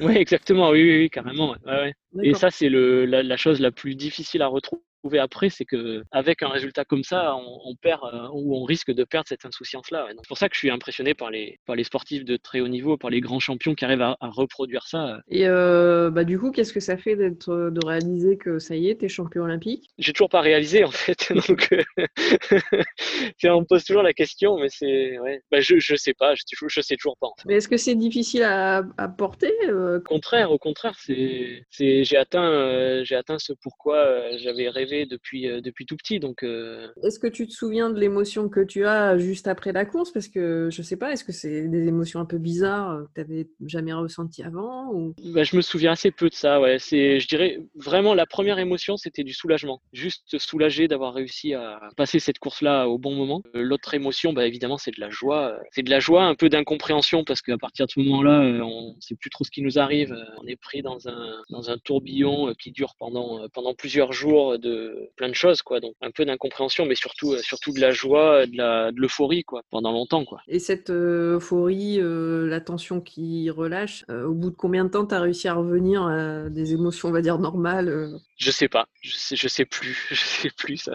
Ouais, 0.00 0.20
exactement, 0.20 0.70
oui, 0.70 0.82
oui, 0.82 0.98
oui 0.98 1.10
carrément. 1.10 1.56
ouais, 1.66 1.92
ouais. 2.12 2.26
Et 2.26 2.34
ça, 2.34 2.50
c'est 2.50 2.68
la, 2.68 3.22
la 3.22 3.36
chose 3.36 3.60
la 3.60 3.70
plus 3.70 3.94
difficile 3.94 4.42
à 4.42 4.46
retrouver 4.46 4.82
après, 5.18 5.50
c'est 5.50 5.64
que 5.64 6.02
avec 6.10 6.42
un 6.42 6.48
résultat 6.48 6.84
comme 6.84 7.04
ça, 7.04 7.36
on, 7.36 7.60
on 7.64 7.74
perd 7.74 8.02
euh, 8.04 8.28
ou 8.32 8.56
on 8.56 8.64
risque 8.64 8.92
de 8.92 9.04
perdre 9.04 9.28
cette 9.28 9.44
insouciance-là. 9.44 10.06
C'est 10.10 10.28
pour 10.28 10.38
ça 10.38 10.48
que 10.48 10.54
je 10.54 10.60
suis 10.60 10.70
impressionné 10.70 11.14
par 11.14 11.30
les 11.30 11.58
par 11.66 11.76
les 11.76 11.84
sportifs 11.84 12.24
de 12.24 12.36
très 12.36 12.60
haut 12.60 12.68
niveau, 12.68 12.96
par 12.96 13.10
les 13.10 13.20
grands 13.20 13.40
champions 13.40 13.74
qui 13.74 13.84
arrivent 13.84 14.02
à, 14.02 14.16
à 14.20 14.28
reproduire 14.28 14.86
ça. 14.86 15.20
Et 15.28 15.46
euh, 15.46 16.10
bah, 16.10 16.24
du 16.24 16.38
coup, 16.38 16.50
qu'est-ce 16.50 16.72
que 16.72 16.80
ça 16.80 16.96
fait 16.96 17.16
d'être, 17.16 17.70
de 17.70 17.86
réaliser 17.86 18.36
que 18.36 18.58
ça 18.58 18.76
y 18.76 18.88
est, 18.88 18.98
tu 18.98 19.06
es 19.06 19.08
champion 19.08 19.42
olympique? 19.42 19.90
J'ai 19.98 20.12
toujours 20.12 20.28
pas 20.28 20.40
réalisé 20.40 20.84
en 20.84 20.90
fait, 20.90 21.32
donc 21.48 21.68
euh, 21.72 21.82
on 23.44 23.60
me 23.60 23.66
pose 23.66 23.84
toujours 23.84 24.02
la 24.02 24.12
question, 24.12 24.58
mais 24.58 24.68
c'est 24.68 25.18
ouais. 25.18 25.42
Bah, 25.50 25.60
je 25.60 25.78
je 25.78 25.96
sais 25.96 26.14
pas, 26.14 26.34
je, 26.34 26.42
je 26.66 26.80
sais 26.80 26.96
toujours 26.96 27.16
pas. 27.18 27.26
En 27.26 27.34
fait. 27.36 27.42
Mais 27.46 27.54
est-ce 27.56 27.68
que 27.68 27.76
c'est 27.76 27.94
difficile 27.94 28.42
à, 28.42 28.82
à 28.98 29.08
porter 29.08 29.52
euh, 29.68 29.98
Au 29.98 30.02
contraire, 30.02 30.50
au 30.50 30.58
contraire, 30.58 30.96
c'est 30.98 31.64
c'est 31.70 32.04
j'ai 32.04 32.16
atteint 32.16 32.50
euh, 32.50 33.04
j'ai 33.04 33.16
atteint 33.16 33.38
ce 33.38 33.52
pourquoi 33.52 33.96
euh, 33.96 34.36
j'avais 34.38 34.68
rêvé 34.68 34.93
depuis 35.04 35.48
euh, 35.48 35.60
depuis 35.60 35.86
tout 35.86 35.96
petit, 35.96 36.20
donc 36.20 36.42
euh, 36.42 36.88
Est-ce 37.02 37.18
que 37.18 37.26
tu 37.26 37.46
te 37.46 37.52
souviens 37.52 37.90
de 37.90 37.98
l'émotion 37.98 38.48
que 38.48 38.60
tu 38.60 38.86
as 38.86 39.18
juste 39.18 39.48
après 39.48 39.72
la 39.72 39.84
course? 39.84 40.12
Parce 40.12 40.28
que 40.28 40.68
je 40.70 40.82
sais 40.82 40.96
pas, 40.96 41.12
est-ce 41.12 41.24
que 41.24 41.32
c'est 41.32 41.68
des 41.68 41.86
émotions 41.88 42.20
un 42.20 42.24
peu 42.24 42.38
bizarres 42.38 42.90
euh, 42.92 43.02
que 43.02 43.20
tu 43.20 43.20
n'avais 43.20 43.48
jamais 43.66 43.92
ressenties 43.92 44.42
avant 44.42 44.92
ou... 44.92 45.14
Bah, 45.34 45.42
je 45.42 45.56
me 45.56 45.62
souviens 45.62 45.92
assez 45.92 46.10
peu 46.10 46.28
de 46.28 46.34
ça, 46.34 46.60
ouais. 46.60 46.78
C'est, 46.78 47.18
je 47.20 47.28
dirais 47.28 47.58
vraiment 47.74 48.14
la 48.14 48.26
première 48.26 48.58
émotion, 48.58 48.96
c'était 48.96 49.24
du 49.24 49.32
soulagement. 49.32 49.80
Juste 49.92 50.38
soulagé 50.38 50.88
d'avoir 50.88 51.14
réussi 51.14 51.54
à 51.54 51.80
passer 51.96 52.18
cette 52.18 52.38
course-là 52.38 52.88
au 52.88 52.98
bon 52.98 53.14
moment. 53.14 53.42
L'autre 53.54 53.94
émotion, 53.94 54.32
bah, 54.32 54.46
évidemment, 54.46 54.78
c'est 54.78 54.94
de 54.94 55.00
la 55.00 55.10
joie. 55.10 55.58
C'est 55.72 55.82
de 55.82 55.90
la 55.90 56.00
joie, 56.00 56.24
un 56.24 56.34
peu 56.34 56.48
d'incompréhension 56.48 57.24
parce 57.24 57.42
qu'à 57.42 57.58
partir 57.58 57.86
de 57.86 57.90
ce 57.90 58.00
moment-là, 58.00 58.40
on 58.64 58.96
sait 59.00 59.16
plus 59.16 59.30
trop 59.30 59.44
ce 59.44 59.50
qui 59.50 59.62
nous 59.62 59.78
arrive. 59.78 60.14
On 60.42 60.46
est 60.46 60.56
pris 60.56 60.82
dans 60.82 61.08
un, 61.08 61.42
dans 61.50 61.70
un 61.70 61.78
tourbillon 61.78 62.54
qui 62.58 62.70
dure 62.70 62.94
pendant, 62.98 63.48
pendant 63.52 63.74
plusieurs 63.74 64.12
jours 64.12 64.58
de 64.58 64.83
plein 65.16 65.28
de 65.28 65.34
choses, 65.34 65.62
quoi. 65.62 65.80
Donc, 65.80 65.94
un 66.00 66.10
peu 66.10 66.24
d'incompréhension, 66.24 66.86
mais 66.86 66.94
surtout, 66.94 67.32
euh, 67.32 67.38
surtout 67.42 67.72
de 67.72 67.80
la 67.80 67.90
joie, 67.90 68.46
de 68.46 68.56
la, 68.56 68.92
de 68.92 69.00
l'euphorie, 69.00 69.44
quoi, 69.44 69.62
pendant 69.70 69.92
longtemps, 69.92 70.24
quoi. 70.24 70.40
Et 70.48 70.58
cette 70.58 70.90
euh, 70.90 71.36
euphorie, 71.36 72.00
euh, 72.00 72.46
la 72.46 72.60
tension 72.60 73.00
qui 73.00 73.50
relâche, 73.50 74.04
euh, 74.10 74.24
au 74.24 74.34
bout 74.34 74.50
de 74.50 74.56
combien 74.56 74.84
de 74.84 74.90
temps 74.90 75.06
tu 75.06 75.14
as 75.14 75.20
réussi 75.20 75.48
à 75.48 75.54
revenir 75.54 76.02
à 76.02 76.48
des 76.50 76.72
émotions, 76.72 77.08
on 77.08 77.12
va 77.12 77.22
dire, 77.22 77.38
normales 77.38 77.88
euh? 77.88 78.16
Je 78.36 78.50
sais 78.50 78.68
pas, 78.68 78.86
je 79.00 79.16
sais, 79.16 79.36
je 79.36 79.48
sais 79.48 79.64
plus, 79.64 79.96
je 80.10 80.14
sais 80.24 80.50
plus 80.56 80.76
ça. 80.76 80.92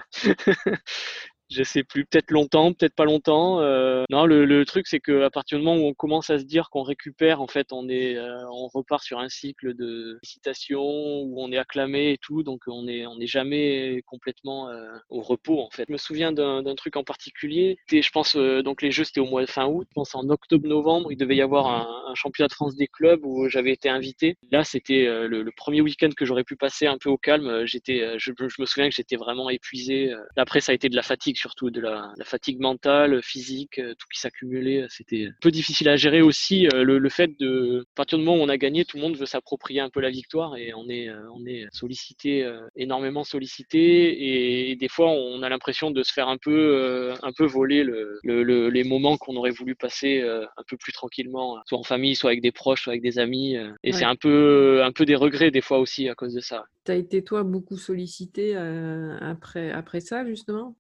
Je 1.50 1.64
sais 1.64 1.84
plus, 1.84 2.06
peut-être 2.06 2.32
longtemps, 2.32 2.74
peut-être 2.74 2.96
pas 2.96 3.06
longtemps. 3.06 3.60
Euh, 3.62 4.04
non, 4.10 4.26
le, 4.26 4.46
le 4.46 4.66
truc 4.66 4.88
c'est 4.88 5.00
que 5.00 5.24
à 5.24 5.30
partir 5.30 5.58
du 5.58 5.64
moment 5.66 5.82
où 5.82 5.88
on 5.88 5.94
commence 5.94 6.30
à 6.30 6.40
se 6.40 6.44
dire 6.44 6.70
qu'on 6.70 6.84
récupère, 6.84 7.42
en 7.42 7.48
fait, 7.48 7.72
on 7.72 7.90
est, 7.90 8.18
euh, 8.18 8.38
on 8.52 8.68
repart 8.68 9.04
sur 9.04 9.20
un 9.20 9.30
cycle 9.30 9.74
de 9.76 10.20
citation 10.24 10.82
où 10.82 11.42
on 11.42 11.52
est 11.52 11.58
acclamé 11.58 12.12
et 12.12 12.18
tout, 12.18 12.44
donc 12.44 12.62
on 12.68 12.88
est, 12.88 13.06
on 13.08 13.18
n'est 13.18 13.28
jamais 13.28 14.02
complètement 14.06 14.70
euh, 14.70 14.88
au 15.10 15.22
repos 15.22 15.60
en 15.62 15.70
fait. 15.72 15.86
Je 15.88 15.94
me 15.94 15.98
souviens 15.98 16.32
d'un 16.32 16.76
truc 16.76 16.96
en 16.96 17.04
particulier. 17.04 17.78
Je 17.92 18.10
pense, 18.12 18.36
euh, 18.36 18.62
donc 18.62 18.82
les 18.82 18.92
jeux 18.92 19.04
c'était 19.04 19.20
au 19.20 19.26
mois 19.26 19.42
de 19.42 19.50
fin 19.50 19.66
août. 19.66 19.88
Je 19.90 19.94
pense 19.96 20.16
en 20.16 20.30
octobre-novembre, 20.30 21.12
il 21.12 21.18
devait 21.18 21.36
y 21.36 21.42
avoir 21.42 21.68
un, 21.68 22.12
un 22.12 22.16
championnat 22.16 22.48
de 22.48 22.54
France 22.54 22.76
des 22.76 22.88
clubs 22.88 23.26
où 23.26 23.50
j'avais 23.50 23.72
été 23.72 23.90
invité. 23.90 24.38
Là, 24.52 24.64
c'était 24.64 25.08
euh, 25.08 25.28
le, 25.28 25.42
le 25.44 25.52
premier 25.52 25.82
week-end 25.82 26.10
que 26.16 26.26
j'aurais 26.26 26.44
pu 26.44 26.56
passer 26.56 26.86
un 26.88 26.98
peu 26.98 27.10
au 27.10 27.18
calme. 27.18 27.48
Euh, 27.48 27.66
J'étais, 27.66 28.18
je, 28.18 28.32
me 28.60 28.66
souviens 28.66 28.90
que 28.90 28.96
j'étais 28.96 29.16
vraiment 29.16 29.50
épuisé. 29.50 30.12
Après, 30.36 30.60
ça 30.60 30.72
a 30.72 30.76
été 30.76 30.90
de 30.90 30.96
la 30.96 31.02
fatigue 31.04 31.38
surtout, 31.40 31.70
de 31.72 31.82
la, 31.82 32.12
la 32.18 32.26
fatigue 32.26 32.60
mentale, 32.60 33.22
physique, 33.24 33.80
euh, 33.80 33.94
tout 33.98 34.08
qui 34.14 34.20
s'accumulait. 34.20 34.86
C'était 34.90 35.28
un 35.28 35.34
peu 35.42 35.52
difficile 35.52 35.90
à 35.90 35.96
gérer 35.98 36.22
aussi. 36.22 36.68
euh, 36.68 36.84
Le, 36.84 36.98
le 37.00 37.10
fait 37.10 37.38
de, 37.40 37.82
à 37.94 37.96
partir 37.96 38.18
du 38.18 38.24
moment 38.26 38.42
où 38.42 38.46
on 38.46 38.50
a 38.50 38.58
gagné, 38.58 38.86
tout 38.86 38.98
le 38.98 39.04
monde 39.04 39.18
veut 39.18 39.26
s'approprier 39.26 39.80
un 39.82 39.90
peu 39.90 40.02
la 40.02 40.10
victoire 40.10 40.56
et 40.58 40.74
on 40.74 40.88
est, 40.90 41.10
euh, 41.10 41.30
on 41.34 41.46
est 41.46 41.66
sollicité, 41.72 42.44
euh, 42.44 42.62
énormément 42.76 43.24
sollicité 43.24 44.70
et, 44.72 44.76
des 44.76 44.88
fois 44.88 45.10
on 45.10 45.42
a 45.44 45.50
l'impression 45.50 45.92
de 45.92 46.04
se 46.04 46.14
faire 46.14 46.28
un 46.30 46.38
peu, 46.38 46.52
euh, 46.54 47.16
un 47.24 47.32
peu 47.32 47.46
voler 47.46 47.84
le, 47.84 48.20
le, 48.24 48.44
le- 48.44 48.70
les 48.70 48.84
moments 48.84 49.18
qu'on 49.18 49.36
aurait 49.36 49.52
voulu 49.52 49.76
passer 49.76 50.22
euh, 50.22 50.46
un 50.58 50.64
peu 50.68 50.78
plus 50.78 50.92
tranquillement, 50.94 51.58
soit 51.66 51.78
en 51.78 51.84
famille, 51.84 52.16
soit 52.16 52.30
avec 52.32 52.42
des 52.42 52.52
proches, 52.52 52.84
soit 52.84 52.94
avec 52.94 53.02
des 53.02 53.20
amis. 53.20 53.58
euh, 53.58 53.72
et 53.84 53.92
Ouais. 53.92 53.98
c'est 54.00 54.06
un 54.06 54.16
peu, 54.16 54.84
un 54.84 54.92
peu 54.92 55.06
des 55.06 55.16
regrets 55.16 55.52
des 55.52 55.62
fois 55.62 55.80
aussi 55.80 56.10
à 56.10 56.16
cause 56.16 56.34
de 56.34 56.42
ça. 56.42 56.66
Tu 56.86 56.92
as 56.92 56.96
été, 56.96 57.24
toi, 57.24 57.44
beaucoup 57.44 57.78
sollicité 57.78 58.56
euh, 58.58 59.18
après, 59.22 59.72
après 59.72 60.00
ça, 60.02 60.26
justement? 60.26 60.76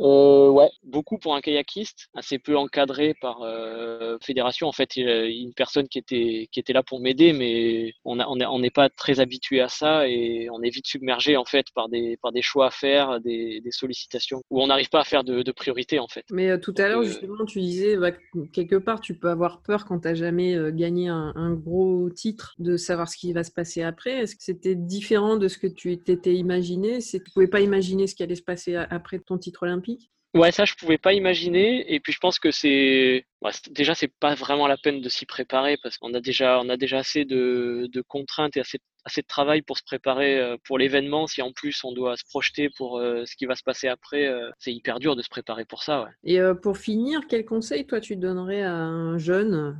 Euh, 0.00 0.48
ouais, 0.48 0.70
beaucoup 0.82 1.18
pour 1.18 1.34
un 1.34 1.40
kayakiste, 1.42 2.08
assez 2.14 2.38
peu 2.38 2.56
encadré 2.56 3.14
par 3.20 3.42
euh, 3.42 4.16
fédération. 4.22 4.66
En 4.66 4.72
fait, 4.72 4.96
il 4.96 5.04
y 5.04 5.10
a 5.10 5.24
une 5.26 5.52
personne 5.52 5.88
qui 5.88 5.98
était 5.98 6.48
qui 6.52 6.58
était 6.58 6.72
là 6.72 6.82
pour 6.82 7.00
m'aider, 7.00 7.32
mais 7.34 7.92
on 8.04 8.18
a, 8.18 8.26
on 8.26 8.40
a- 8.40 8.48
on 8.48 8.58
n'est 8.60 8.70
pas 8.70 8.88
très 8.88 9.20
habitué 9.20 9.60
à 9.60 9.68
ça 9.68 10.08
et 10.08 10.48
on 10.50 10.62
est 10.62 10.70
vite 10.70 10.86
submergé 10.86 11.36
en 11.36 11.44
fait 11.44 11.66
par 11.74 11.88
des 11.90 12.16
par 12.22 12.32
des 12.32 12.40
choix 12.42 12.68
à 12.68 12.70
faire, 12.70 13.20
des, 13.20 13.60
des 13.60 13.70
sollicitations 13.70 14.40
où 14.50 14.62
on 14.62 14.68
n'arrive 14.68 14.88
pas 14.88 15.00
à 15.00 15.04
faire 15.04 15.22
de, 15.22 15.42
de 15.42 15.52
priorité 15.52 15.98
en 15.98 16.08
fait. 16.08 16.24
Mais 16.30 16.50
euh, 16.50 16.58
tout 16.58 16.74
à 16.78 16.88
l'heure, 16.88 17.00
euh, 17.00 17.04
justement, 17.04 17.44
tu 17.44 17.60
disais, 17.60 17.96
bah, 17.96 18.12
que 18.12 18.18
quelque 18.52 18.76
part, 18.76 19.00
tu 19.00 19.14
peux 19.14 19.28
avoir 19.28 19.60
peur 19.62 19.84
quand 19.84 20.00
tu 20.00 20.08
n'as 20.08 20.14
jamais 20.14 20.54
euh, 20.56 20.70
gagné 20.70 21.08
un, 21.08 21.32
un 21.34 21.52
gros 21.52 22.08
titre 22.10 22.54
de 22.58 22.76
savoir 22.76 23.08
ce 23.08 23.16
qui 23.16 23.32
va 23.32 23.44
se 23.44 23.50
passer 23.50 23.82
après. 23.82 24.12
Est-ce 24.12 24.34
que 24.36 24.42
c'était 24.42 24.74
différent 24.74 25.36
de 25.36 25.48
ce 25.48 25.58
que 25.58 25.66
tu 25.66 25.98
t'étais 25.98 26.34
imaginé? 26.34 27.00
C'est 27.00 27.18
que 27.18 27.24
tu 27.24 27.30
pouvais 27.32 27.48
pas 27.48 27.60
imaginer 27.60 28.06
ce 28.06 28.14
qui 28.14 28.22
allait 28.22 28.34
se 28.34 28.42
passer 28.42 28.76
après 28.76 29.18
ton 29.18 29.36
titre 29.36 29.64
olympique? 29.64 29.89
Ouais, 30.34 30.52
ça 30.52 30.64
je 30.64 30.74
pouvais 30.74 30.98
pas 30.98 31.12
imaginer. 31.12 31.92
Et 31.92 32.00
puis 32.00 32.12
je 32.12 32.18
pense 32.18 32.38
que 32.38 32.50
c'est 32.50 33.24
c'est- 33.52 33.72
déjà 33.72 33.94
c'est 33.94 34.12
pas 34.20 34.34
vraiment 34.34 34.66
la 34.66 34.76
peine 34.76 35.00
de 35.00 35.08
s'y 35.08 35.26
préparer 35.26 35.76
parce 35.82 35.96
qu'on 35.98 36.12
a 36.14 36.20
déjà 36.20 36.60
on 36.60 36.68
a 36.68 36.76
déjà 36.76 36.98
assez 36.98 37.24
de, 37.24 37.88
de 37.92 38.00
contraintes 38.02 38.56
et 38.56 38.60
assez 38.60 38.78
assez 39.06 39.22
de 39.22 39.26
travail 39.26 39.62
pour 39.62 39.78
se 39.78 39.82
préparer 39.82 40.38
euh, 40.38 40.56
pour 40.64 40.76
l'événement. 40.78 41.26
Si 41.26 41.40
en 41.40 41.52
plus 41.52 41.82
on 41.84 41.92
doit 41.92 42.16
se 42.18 42.24
projeter 42.24 42.68
pour 42.76 42.98
euh, 42.98 43.24
ce 43.24 43.34
qui 43.34 43.46
va 43.46 43.56
se 43.56 43.62
passer 43.62 43.88
après, 43.88 44.26
euh, 44.26 44.50
c'est 44.58 44.74
hyper 44.74 44.98
dur 44.98 45.16
de 45.16 45.22
se 45.22 45.30
préparer 45.30 45.64
pour 45.64 45.82
ça. 45.82 46.02
Ouais. 46.02 46.10
Et 46.24 46.38
pour 46.62 46.76
finir, 46.76 47.22
quel 47.28 47.46
conseil, 47.46 47.86
toi, 47.86 48.00
tu 48.00 48.16
donnerais 48.16 48.62
à 48.62 48.74
un 48.74 49.16
jeune, 49.16 49.74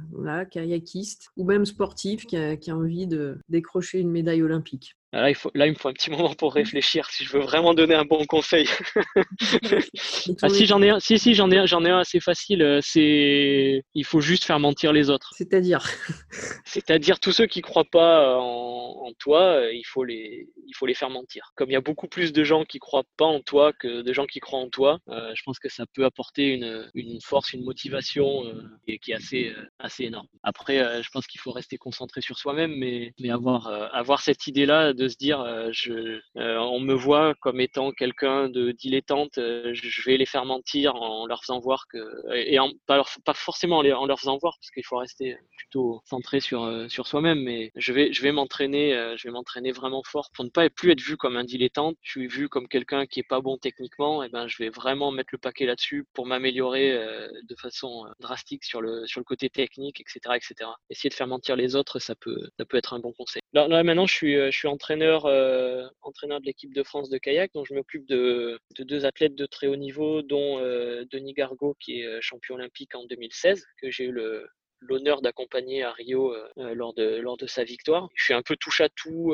kayakiste, 0.51 1.29
ou 1.37 1.45
même 1.45 1.67
sportif 1.67 2.27
qui 2.27 2.37
a, 2.39 2.57
qui 2.57 2.71
a 2.71 2.77
envie 2.77 3.07
de 3.07 3.39
décrocher 3.51 3.99
une 3.99 4.11
médaille 4.11 4.43
olympique? 4.43 4.95
Là 5.13 5.29
il 5.29 5.35
faut 5.35 5.51
là 5.57 5.67
il 5.67 5.71
me 5.71 5.75
faut 5.77 5.89
un 5.89 5.93
petit 5.93 6.09
moment 6.11 6.35
pour 6.35 6.55
réfléchir 6.55 7.11
si 7.11 7.25
je 7.25 7.33
veux 7.33 7.41
vraiment 7.41 7.75
donner 7.75 7.97
un 7.97 8.05
bon 8.05 8.25
conseil. 8.27 8.69
Ah 10.43 10.49
si 10.49 10.67
j'en 10.67 10.81
ai 10.83 10.91
un, 10.91 11.01
si 11.01 11.19
si 11.19 11.35
j'en 11.35 11.51
ai 11.51 11.67
j'en 11.67 11.85
ai 11.85 11.91
un 11.91 11.99
assez 11.99 12.21
facile. 12.21 12.63
euh, 12.63 12.81
C'est 13.51 13.85
il 13.95 14.05
faut 14.05 14.21
juste 14.21 14.45
faire 14.45 14.59
mentir 14.59 14.93
les 14.93 15.11
autres. 15.11 15.31
C'est-à-dire 15.37 15.83
C'est-à-dire 16.65 17.19
tous 17.21 17.33
ceux 17.33 17.47
qui 17.47 17.61
croient 17.61 17.85
pas 17.85 18.37
en, 18.39 19.07
en 19.07 19.13
toi, 19.19 19.43
euh, 19.43 19.73
il 19.73 19.85
faut 19.85 20.05
les, 20.05 20.49
il 20.67 20.75
faut 20.77 20.87
les 20.87 20.95
faire 20.95 21.11
mentir. 21.11 21.53
Comme 21.57 21.71
il 21.71 21.73
y 21.73 21.77
a 21.77 21.81
beaucoup 21.81 22.07
plus 22.09 22.33
de 22.33 22.45
gens 22.45 22.65
qui 22.65 22.79
croient 22.79 23.05
pas 23.17 23.25
en 23.25 23.41
toi 23.41 23.73
que 23.73 24.03
de 24.03 24.13
gens 24.13 24.27
qui 24.27 24.41
croient 24.41 24.61
en 24.61 24.69
toi, 24.69 24.99
euh, 25.09 25.33
je 25.35 25.43
pense 25.43 25.59
que 25.59 25.69
ça 25.69 25.85
peut 25.95 26.05
apporter 26.05 26.49
une, 26.49 26.89
une 26.95 27.21
force, 27.21 27.53
une 27.53 27.65
motivation 27.65 28.45
euh, 28.47 28.63
et 28.87 28.99
qui 28.99 29.11
est 29.13 29.15
assez, 29.15 29.49
euh, 29.49 29.63
assez 29.79 30.05
énorme. 30.05 30.27
Après, 30.43 30.79
euh, 30.79 31.03
je 31.03 31.09
pense 31.13 31.27
qu'il 31.27 31.41
faut 31.41 31.53
rester 31.53 31.77
concentré 31.77 32.21
sur 32.21 32.39
soi-même, 32.39 32.75
mais, 32.77 33.13
mais 33.21 33.31
avoir, 33.31 33.67
euh, 33.67 33.89
avoir 33.93 34.21
cette 34.21 34.47
idée-là 34.47 34.93
de 34.93 35.09
se 35.09 35.17
dire, 35.17 35.41
euh, 35.41 35.71
je, 35.73 36.21
euh, 36.37 36.59
on 36.59 36.81
me 36.81 36.95
voit 36.95 37.35
comme 37.41 37.61
étant 37.61 37.91
quelqu'un 37.93 38.49
de 38.49 38.71
dilettante, 38.73 39.39
euh, 39.39 39.73
je 39.75 39.89
je 39.91 40.03
vais 40.09 40.17
les 40.17 40.27
faire 40.27 40.45
mentir 40.45 40.95
en 40.95 41.27
leur 41.27 41.41
faisant 41.43 41.59
voir 41.59 41.87
que, 41.89 41.99
et 42.35 42.59
en, 42.61 42.71
pas, 42.87 42.97
leur- 42.97 43.11
pas 43.25 43.35
forcément 43.41 43.79
en, 43.79 44.07
leur 44.07 44.19
faisant 44.19 44.39
voir, 44.39 44.57
parce 44.59 44.71
qu'il 44.71 44.85
faut 44.85 44.99
rester 44.99 45.37
plutôt 45.57 46.01
centré 46.05 46.41
sur 46.41 46.87
sur 46.89 47.07
soi-même. 47.07 47.41
Mais 47.41 47.73
je 47.77 47.93
vais 47.93 48.13
je 48.13 48.23
vais 48.23 48.33
m'entraîner, 48.33 48.93
je 49.17 49.29
vais 49.29 49.33
m'entraîner 49.33 49.73
vraiment 49.73 50.03
fort 50.05 50.31
pour 50.35 50.45
ne 50.45 50.51
pas 50.51 50.69
plus 50.71 50.93
être 50.93 51.01
vu 51.01 51.17
comme 51.17 51.37
un 51.37 51.45
dilettante. 51.45 51.97
Je 52.03 52.11
suis 52.11 52.27
vu 52.29 52.49
comme 52.49 52.69
quelqu'un 52.69 53.07
qui 53.07 53.21
est 53.21 53.29
pas 53.29 53.41
bon 53.41 53.59
techniquement. 53.59 54.23
Et 54.23 54.29
ben 54.29 54.47
je 54.49 54.57
vais 54.59 54.71
vraiment 54.71 55.11
mettre 55.11 55.31
le 55.33 55.39
paquet 55.39 55.67
là-dessus 55.67 56.07
pour 56.15 56.27
m'améliorer 56.27 56.93
de 57.43 57.55
façon 57.57 58.07
drastique 58.21 58.65
sur 58.65 58.81
le 58.81 59.07
sur 59.07 59.21
le 59.21 59.25
côté 59.25 59.51
technique, 59.51 60.01
etc., 60.01 60.37
etc. 60.37 60.71
Essayer 60.91 61.11
de 61.11 61.15
faire 61.15 61.27
mentir 61.27 61.57
les 61.57 61.77
autres, 61.77 61.99
ça 61.99 62.15
peut 62.15 62.49
ça 62.59 62.65
peut 62.65 62.77
être 62.77 62.95
un 62.95 63.01
bon 63.01 63.13
conseil. 63.13 63.43
Là, 63.53 63.69
là 63.69 63.83
maintenant, 63.83 64.07
je 64.07 64.15
suis 64.15 64.35
je 64.35 64.57
suis 64.57 64.69
entraîneur 64.69 65.27
entraîneur 66.03 66.41
de 66.41 66.47
l'équipe 66.47 66.73
de 66.75 66.83
France 66.83 67.11
de 67.11 67.19
kayak, 67.19 67.53
donc 67.55 67.67
je 67.69 67.75
m'occupe 67.75 68.07
de, 68.07 68.59
de 68.77 68.85
deux 68.85 69.05
athlètes 69.05 69.35
de 69.35 69.47
très 69.47 69.67
haut 69.67 69.77
niveau, 69.77 70.23
dont 70.23 70.59
euh, 70.59 71.05
Denis 71.11 71.35
Gargot, 71.35 71.77
qui 71.81 72.01
est 72.01 72.07
euh, 72.07 72.19
champion 72.21 72.57
olympique 72.57 72.95
en 72.95 73.05
2016, 73.31 73.67
que 73.81 73.91
j'ai 73.91 74.05
eu 74.05 74.13
le, 74.13 74.49
l'honneur 74.81 75.23
d'accompagner 75.23 75.83
à 75.83 75.93
Rio 75.93 76.35
euh, 76.35 76.75
lors, 76.75 76.95
de, 76.95 77.17
lors 77.17 77.37
de 77.37 77.47
sa 77.47 77.65
victoire. 77.65 78.09
Je 78.15 78.25
suis 78.25 78.35
un 78.35 78.43
peu 78.43 78.57
touche 78.57 78.81
à 78.81 78.89
tout 78.89 79.33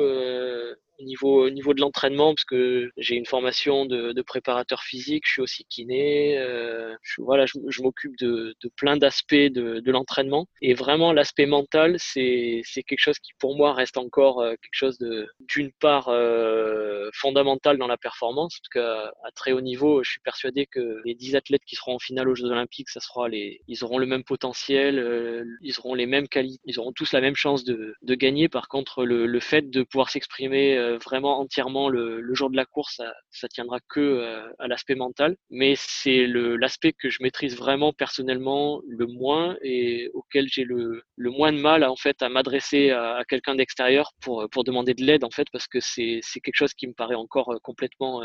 au 0.99 1.03
niveau, 1.03 1.45
au 1.45 1.49
niveau 1.49 1.73
de 1.73 1.81
l'entraînement, 1.81 2.33
parce 2.33 2.45
que 2.45 2.91
j'ai 2.97 3.15
une 3.15 3.25
formation 3.25 3.85
de, 3.85 4.13
de, 4.13 4.21
préparateur 4.21 4.83
physique, 4.83 5.23
je 5.25 5.31
suis 5.33 5.41
aussi 5.41 5.65
kiné, 5.65 6.37
euh, 6.37 6.95
je, 7.01 7.21
voilà, 7.21 7.45
je, 7.45 7.81
m'occupe 7.81 8.17
de, 8.17 8.55
de, 8.61 8.69
plein 8.75 8.97
d'aspects 8.97 9.33
de, 9.35 9.79
de 9.79 9.91
l'entraînement. 9.91 10.47
Et 10.61 10.73
vraiment, 10.73 11.13
l'aspect 11.13 11.45
mental, 11.45 11.95
c'est 11.99 12.63
quelque 12.87 12.99
chose 12.99 13.19
qui 13.19 13.31
pour 13.39 13.55
moi 13.55 13.73
reste 13.73 13.97
encore 13.97 14.41
euh, 14.41 14.51
quelque 14.51 14.73
chose 14.73 14.97
de 14.97 15.27
d'une 15.47 15.71
part 15.71 16.09
euh, 16.09 17.09
fondamental 17.13 17.77
dans 17.77 17.87
la 17.87 17.97
performance, 17.97 18.57
parce 18.59 18.69
qu'à 18.69 19.11
à 19.23 19.31
très 19.31 19.51
haut 19.51 19.61
niveau, 19.61 20.03
je 20.03 20.11
suis 20.11 20.19
persuadé 20.19 20.65
que 20.65 21.01
les 21.05 21.15
10 21.15 21.35
athlètes 21.35 21.63
qui 21.65 21.75
seront 21.75 21.95
en 21.95 21.99
finale 21.99 22.29
aux 22.29 22.35
Jeux 22.35 22.45
Olympiques, 22.45 22.89
ça 22.89 22.99
sera 22.99 23.27
les, 23.29 23.61
ils 23.67 23.83
auront 23.83 23.97
le 23.97 24.05
même 24.05 24.23
potentiel, 24.23 24.99
euh, 24.99 25.43
ils 25.61 25.77
auront 25.79 25.93
les 25.95 26.05
mêmes 26.05 26.27
qualités, 26.27 26.61
ils 26.65 26.79
auront 26.79 26.91
tous 26.91 27.11
la 27.13 27.21
même 27.21 27.35
chance 27.35 27.63
de, 27.63 27.95
de 28.01 28.15
gagner. 28.15 28.49
Par 28.49 28.67
contre, 28.67 29.05
le, 29.05 29.25
le 29.25 29.39
fait 29.39 29.69
de 29.69 29.83
pouvoir 29.83 30.09
s'exprimer 30.09 30.77
euh, 30.87 30.97
vraiment 30.97 31.39
entièrement 31.39 31.89
le, 31.89 32.33
jour 32.33 32.49
de 32.49 32.55
la 32.55 32.65
course, 32.65 33.01
ça, 33.31 33.47
tiendra 33.47 33.79
que 33.89 33.99
euh, 33.99 34.41
à 34.59 34.67
l'aspect 34.67 34.95
mental. 34.95 35.35
Mais 35.49 35.73
c'est 35.77 36.27
l'aspect 36.27 36.93
que 36.93 37.09
je 37.09 37.21
maîtrise 37.21 37.55
vraiment 37.57 37.93
personnellement 37.93 38.81
le 38.87 39.05
moins 39.07 39.57
et 39.61 40.09
auquel 40.13 40.47
j'ai 40.49 40.63
le, 40.63 41.03
moins 41.17 41.51
de 41.51 41.57
mal 41.57 41.83
à, 41.83 41.91
en 41.91 41.95
fait 41.95 42.21
à 42.21 42.29
m'adresser 42.29 42.91
à, 42.91 43.23
quelqu'un 43.27 43.55
d'extérieur 43.55 44.11
pour, 44.21 44.47
demander 44.63 44.93
de 44.93 45.03
l'aide 45.03 45.23
en 45.23 45.29
fait 45.29 45.47
parce 45.51 45.67
que 45.67 45.79
c'est 45.79 46.21
quelque 46.43 46.55
chose 46.55 46.73
qui 46.73 46.87
me 46.87 46.93
paraît 46.93 47.15
encore 47.15 47.49
euh, 47.53 47.59
complètement, 47.59 48.21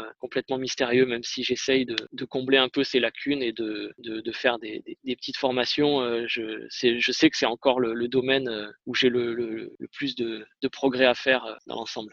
mystérieux 0.58 1.06
même 1.06 1.22
si 1.22 1.42
j'essaye 1.42 1.86
de, 1.86 2.24
combler 2.24 2.58
un 2.58 2.68
peu 2.68 2.84
ces 2.84 3.00
lacunes 3.00 3.42
et 3.42 3.52
de, 3.52 3.92
faire 4.32 4.58
des, 4.58 4.82
petites 5.04 5.36
formations. 5.36 6.26
Je, 6.26 6.66
sais 6.68 7.30
que 7.30 7.36
c'est 7.36 7.46
encore 7.46 7.80
le, 7.80 8.08
domaine 8.08 8.72
où 8.86 8.94
j'ai 8.94 9.08
le, 9.08 9.74
plus 9.92 10.14
de 10.16 10.68
progrès 10.70 11.06
à 11.06 11.14
faire 11.14 11.58
dans 11.66 11.76
l'ensemble. 11.76 12.12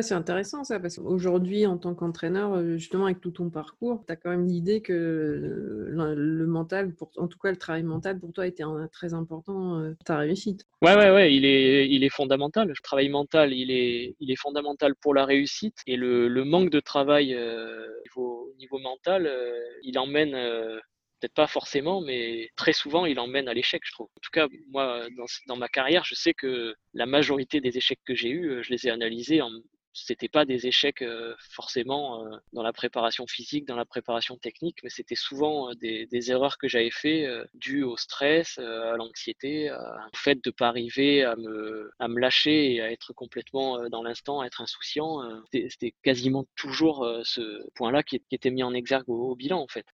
C'est 0.00 0.14
intéressant 0.14 0.64
ça, 0.64 0.80
parce 0.80 0.96
qu'aujourd'hui, 0.96 1.66
en 1.66 1.76
tant 1.76 1.94
qu'entraîneur, 1.94 2.54
euh, 2.54 2.78
justement, 2.78 3.04
avec 3.04 3.20
tout 3.20 3.32
ton 3.32 3.50
parcours, 3.50 4.04
tu 4.06 4.12
as 4.12 4.16
quand 4.16 4.30
même 4.30 4.46
l'idée 4.46 4.80
que 4.80 4.92
le, 4.92 6.14
le, 6.14 6.46
mental, 6.46 6.94
pour, 6.94 7.10
en 7.18 7.28
tout 7.28 7.38
cas 7.38 7.50
le 7.50 7.58
travail 7.58 7.82
mental, 7.82 8.18
pour 8.18 8.32
toi, 8.32 8.46
était 8.46 8.64
très 8.90 9.12
important 9.12 9.78
euh, 9.80 9.92
pour 9.92 10.04
ta 10.04 10.16
réussite. 10.16 10.64
Ouais, 10.80 10.96
ouais, 10.96 11.10
ouais, 11.10 11.34
il 11.34 11.44
est, 11.44 11.88
il 11.90 12.04
est 12.04 12.08
fondamental. 12.08 12.68
Le 12.68 12.74
travail 12.82 13.10
mental, 13.10 13.52
il 13.52 13.70
est, 13.70 14.16
il 14.18 14.30
est 14.30 14.36
fondamental 14.36 14.94
pour 14.94 15.12
la 15.12 15.26
réussite. 15.26 15.76
Et 15.86 15.96
le, 15.96 16.28
le 16.28 16.44
manque 16.44 16.70
de 16.70 16.80
travail 16.80 17.34
euh, 17.34 17.86
au, 18.16 18.54
niveau, 18.58 18.78
mental, 18.78 19.26
euh, 19.26 19.58
il 19.82 19.98
emmène 19.98 20.34
euh, 20.34 20.78
peut-être 21.20 21.34
pas 21.34 21.46
forcément, 21.46 22.00
mais 22.00 22.48
très 22.56 22.72
souvent, 22.72 23.04
il 23.04 23.20
emmène 23.20 23.48
à 23.48 23.54
l'échec, 23.54 23.82
je 23.84 23.92
trouve. 23.92 24.08
En 24.16 24.20
tout 24.22 24.30
cas, 24.32 24.48
moi, 24.70 25.06
dans, 25.16 25.26
dans, 25.48 25.56
ma 25.56 25.68
carrière, 25.68 26.04
je 26.04 26.14
sais 26.14 26.32
que 26.32 26.74
la 26.94 27.06
majorité 27.06 27.60
des 27.60 27.76
échecs 27.76 28.00
que 28.06 28.14
j'ai 28.14 28.30
eus, 28.30 28.62
je 28.62 28.70
les 28.70 28.86
ai 28.86 28.90
analysés 28.90 29.42
en 29.42 29.50
c'était 29.92 30.28
pas 30.28 30.44
des 30.44 30.66
échecs 30.66 31.04
forcément 31.50 32.24
dans 32.52 32.62
la 32.62 32.72
préparation 32.72 33.26
physique, 33.26 33.66
dans 33.66 33.76
la 33.76 33.84
préparation 33.84 34.36
technique, 34.36 34.78
mais 34.82 34.90
c'était 34.90 35.14
souvent 35.14 35.72
des, 35.74 36.08
erreurs 36.30 36.58
que 36.58 36.68
j'avais 36.68 36.90
fait 36.90 37.26
dues 37.54 37.82
au 37.82 37.96
stress, 37.96 38.58
à 38.58 38.96
l'anxiété, 38.96 39.70
au 39.70 40.16
fait 40.16 40.42
de 40.42 40.50
pas 40.50 40.68
arriver 40.68 41.24
à 41.24 41.36
me, 41.36 41.90
lâcher 42.18 42.74
et 42.74 42.80
à 42.80 42.90
être 42.90 43.12
complètement 43.12 43.88
dans 43.88 44.02
l'instant, 44.02 44.40
à 44.40 44.46
être 44.46 44.60
insouciant. 44.60 45.20
c'était 45.52 45.94
quasiment 46.02 46.46
toujours 46.56 47.06
ce 47.24 47.68
point-là 47.74 48.02
qui, 48.02 48.20
qui, 48.20 48.34
était 48.34 48.50
mis 48.50 48.62
en 48.62 48.74
exergue 48.74 49.08
au, 49.08 49.30
au 49.30 49.36
bilan 49.36 49.60
en 49.60 49.68
fait. 49.68 49.86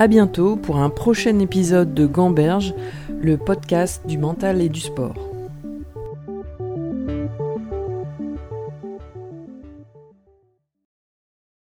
À 0.00 0.08
bientôt 0.08 0.56
pour 0.56 0.78
un 0.78 0.88
prochain 0.88 1.38
épisode 1.40 1.92
de 1.92 2.06
Gamberge, 2.06 2.74
le 3.20 3.36
podcast 3.36 4.06
du 4.06 4.16
mental 4.16 4.62
et 4.62 4.70
du 4.70 4.80
sport. 4.80 5.29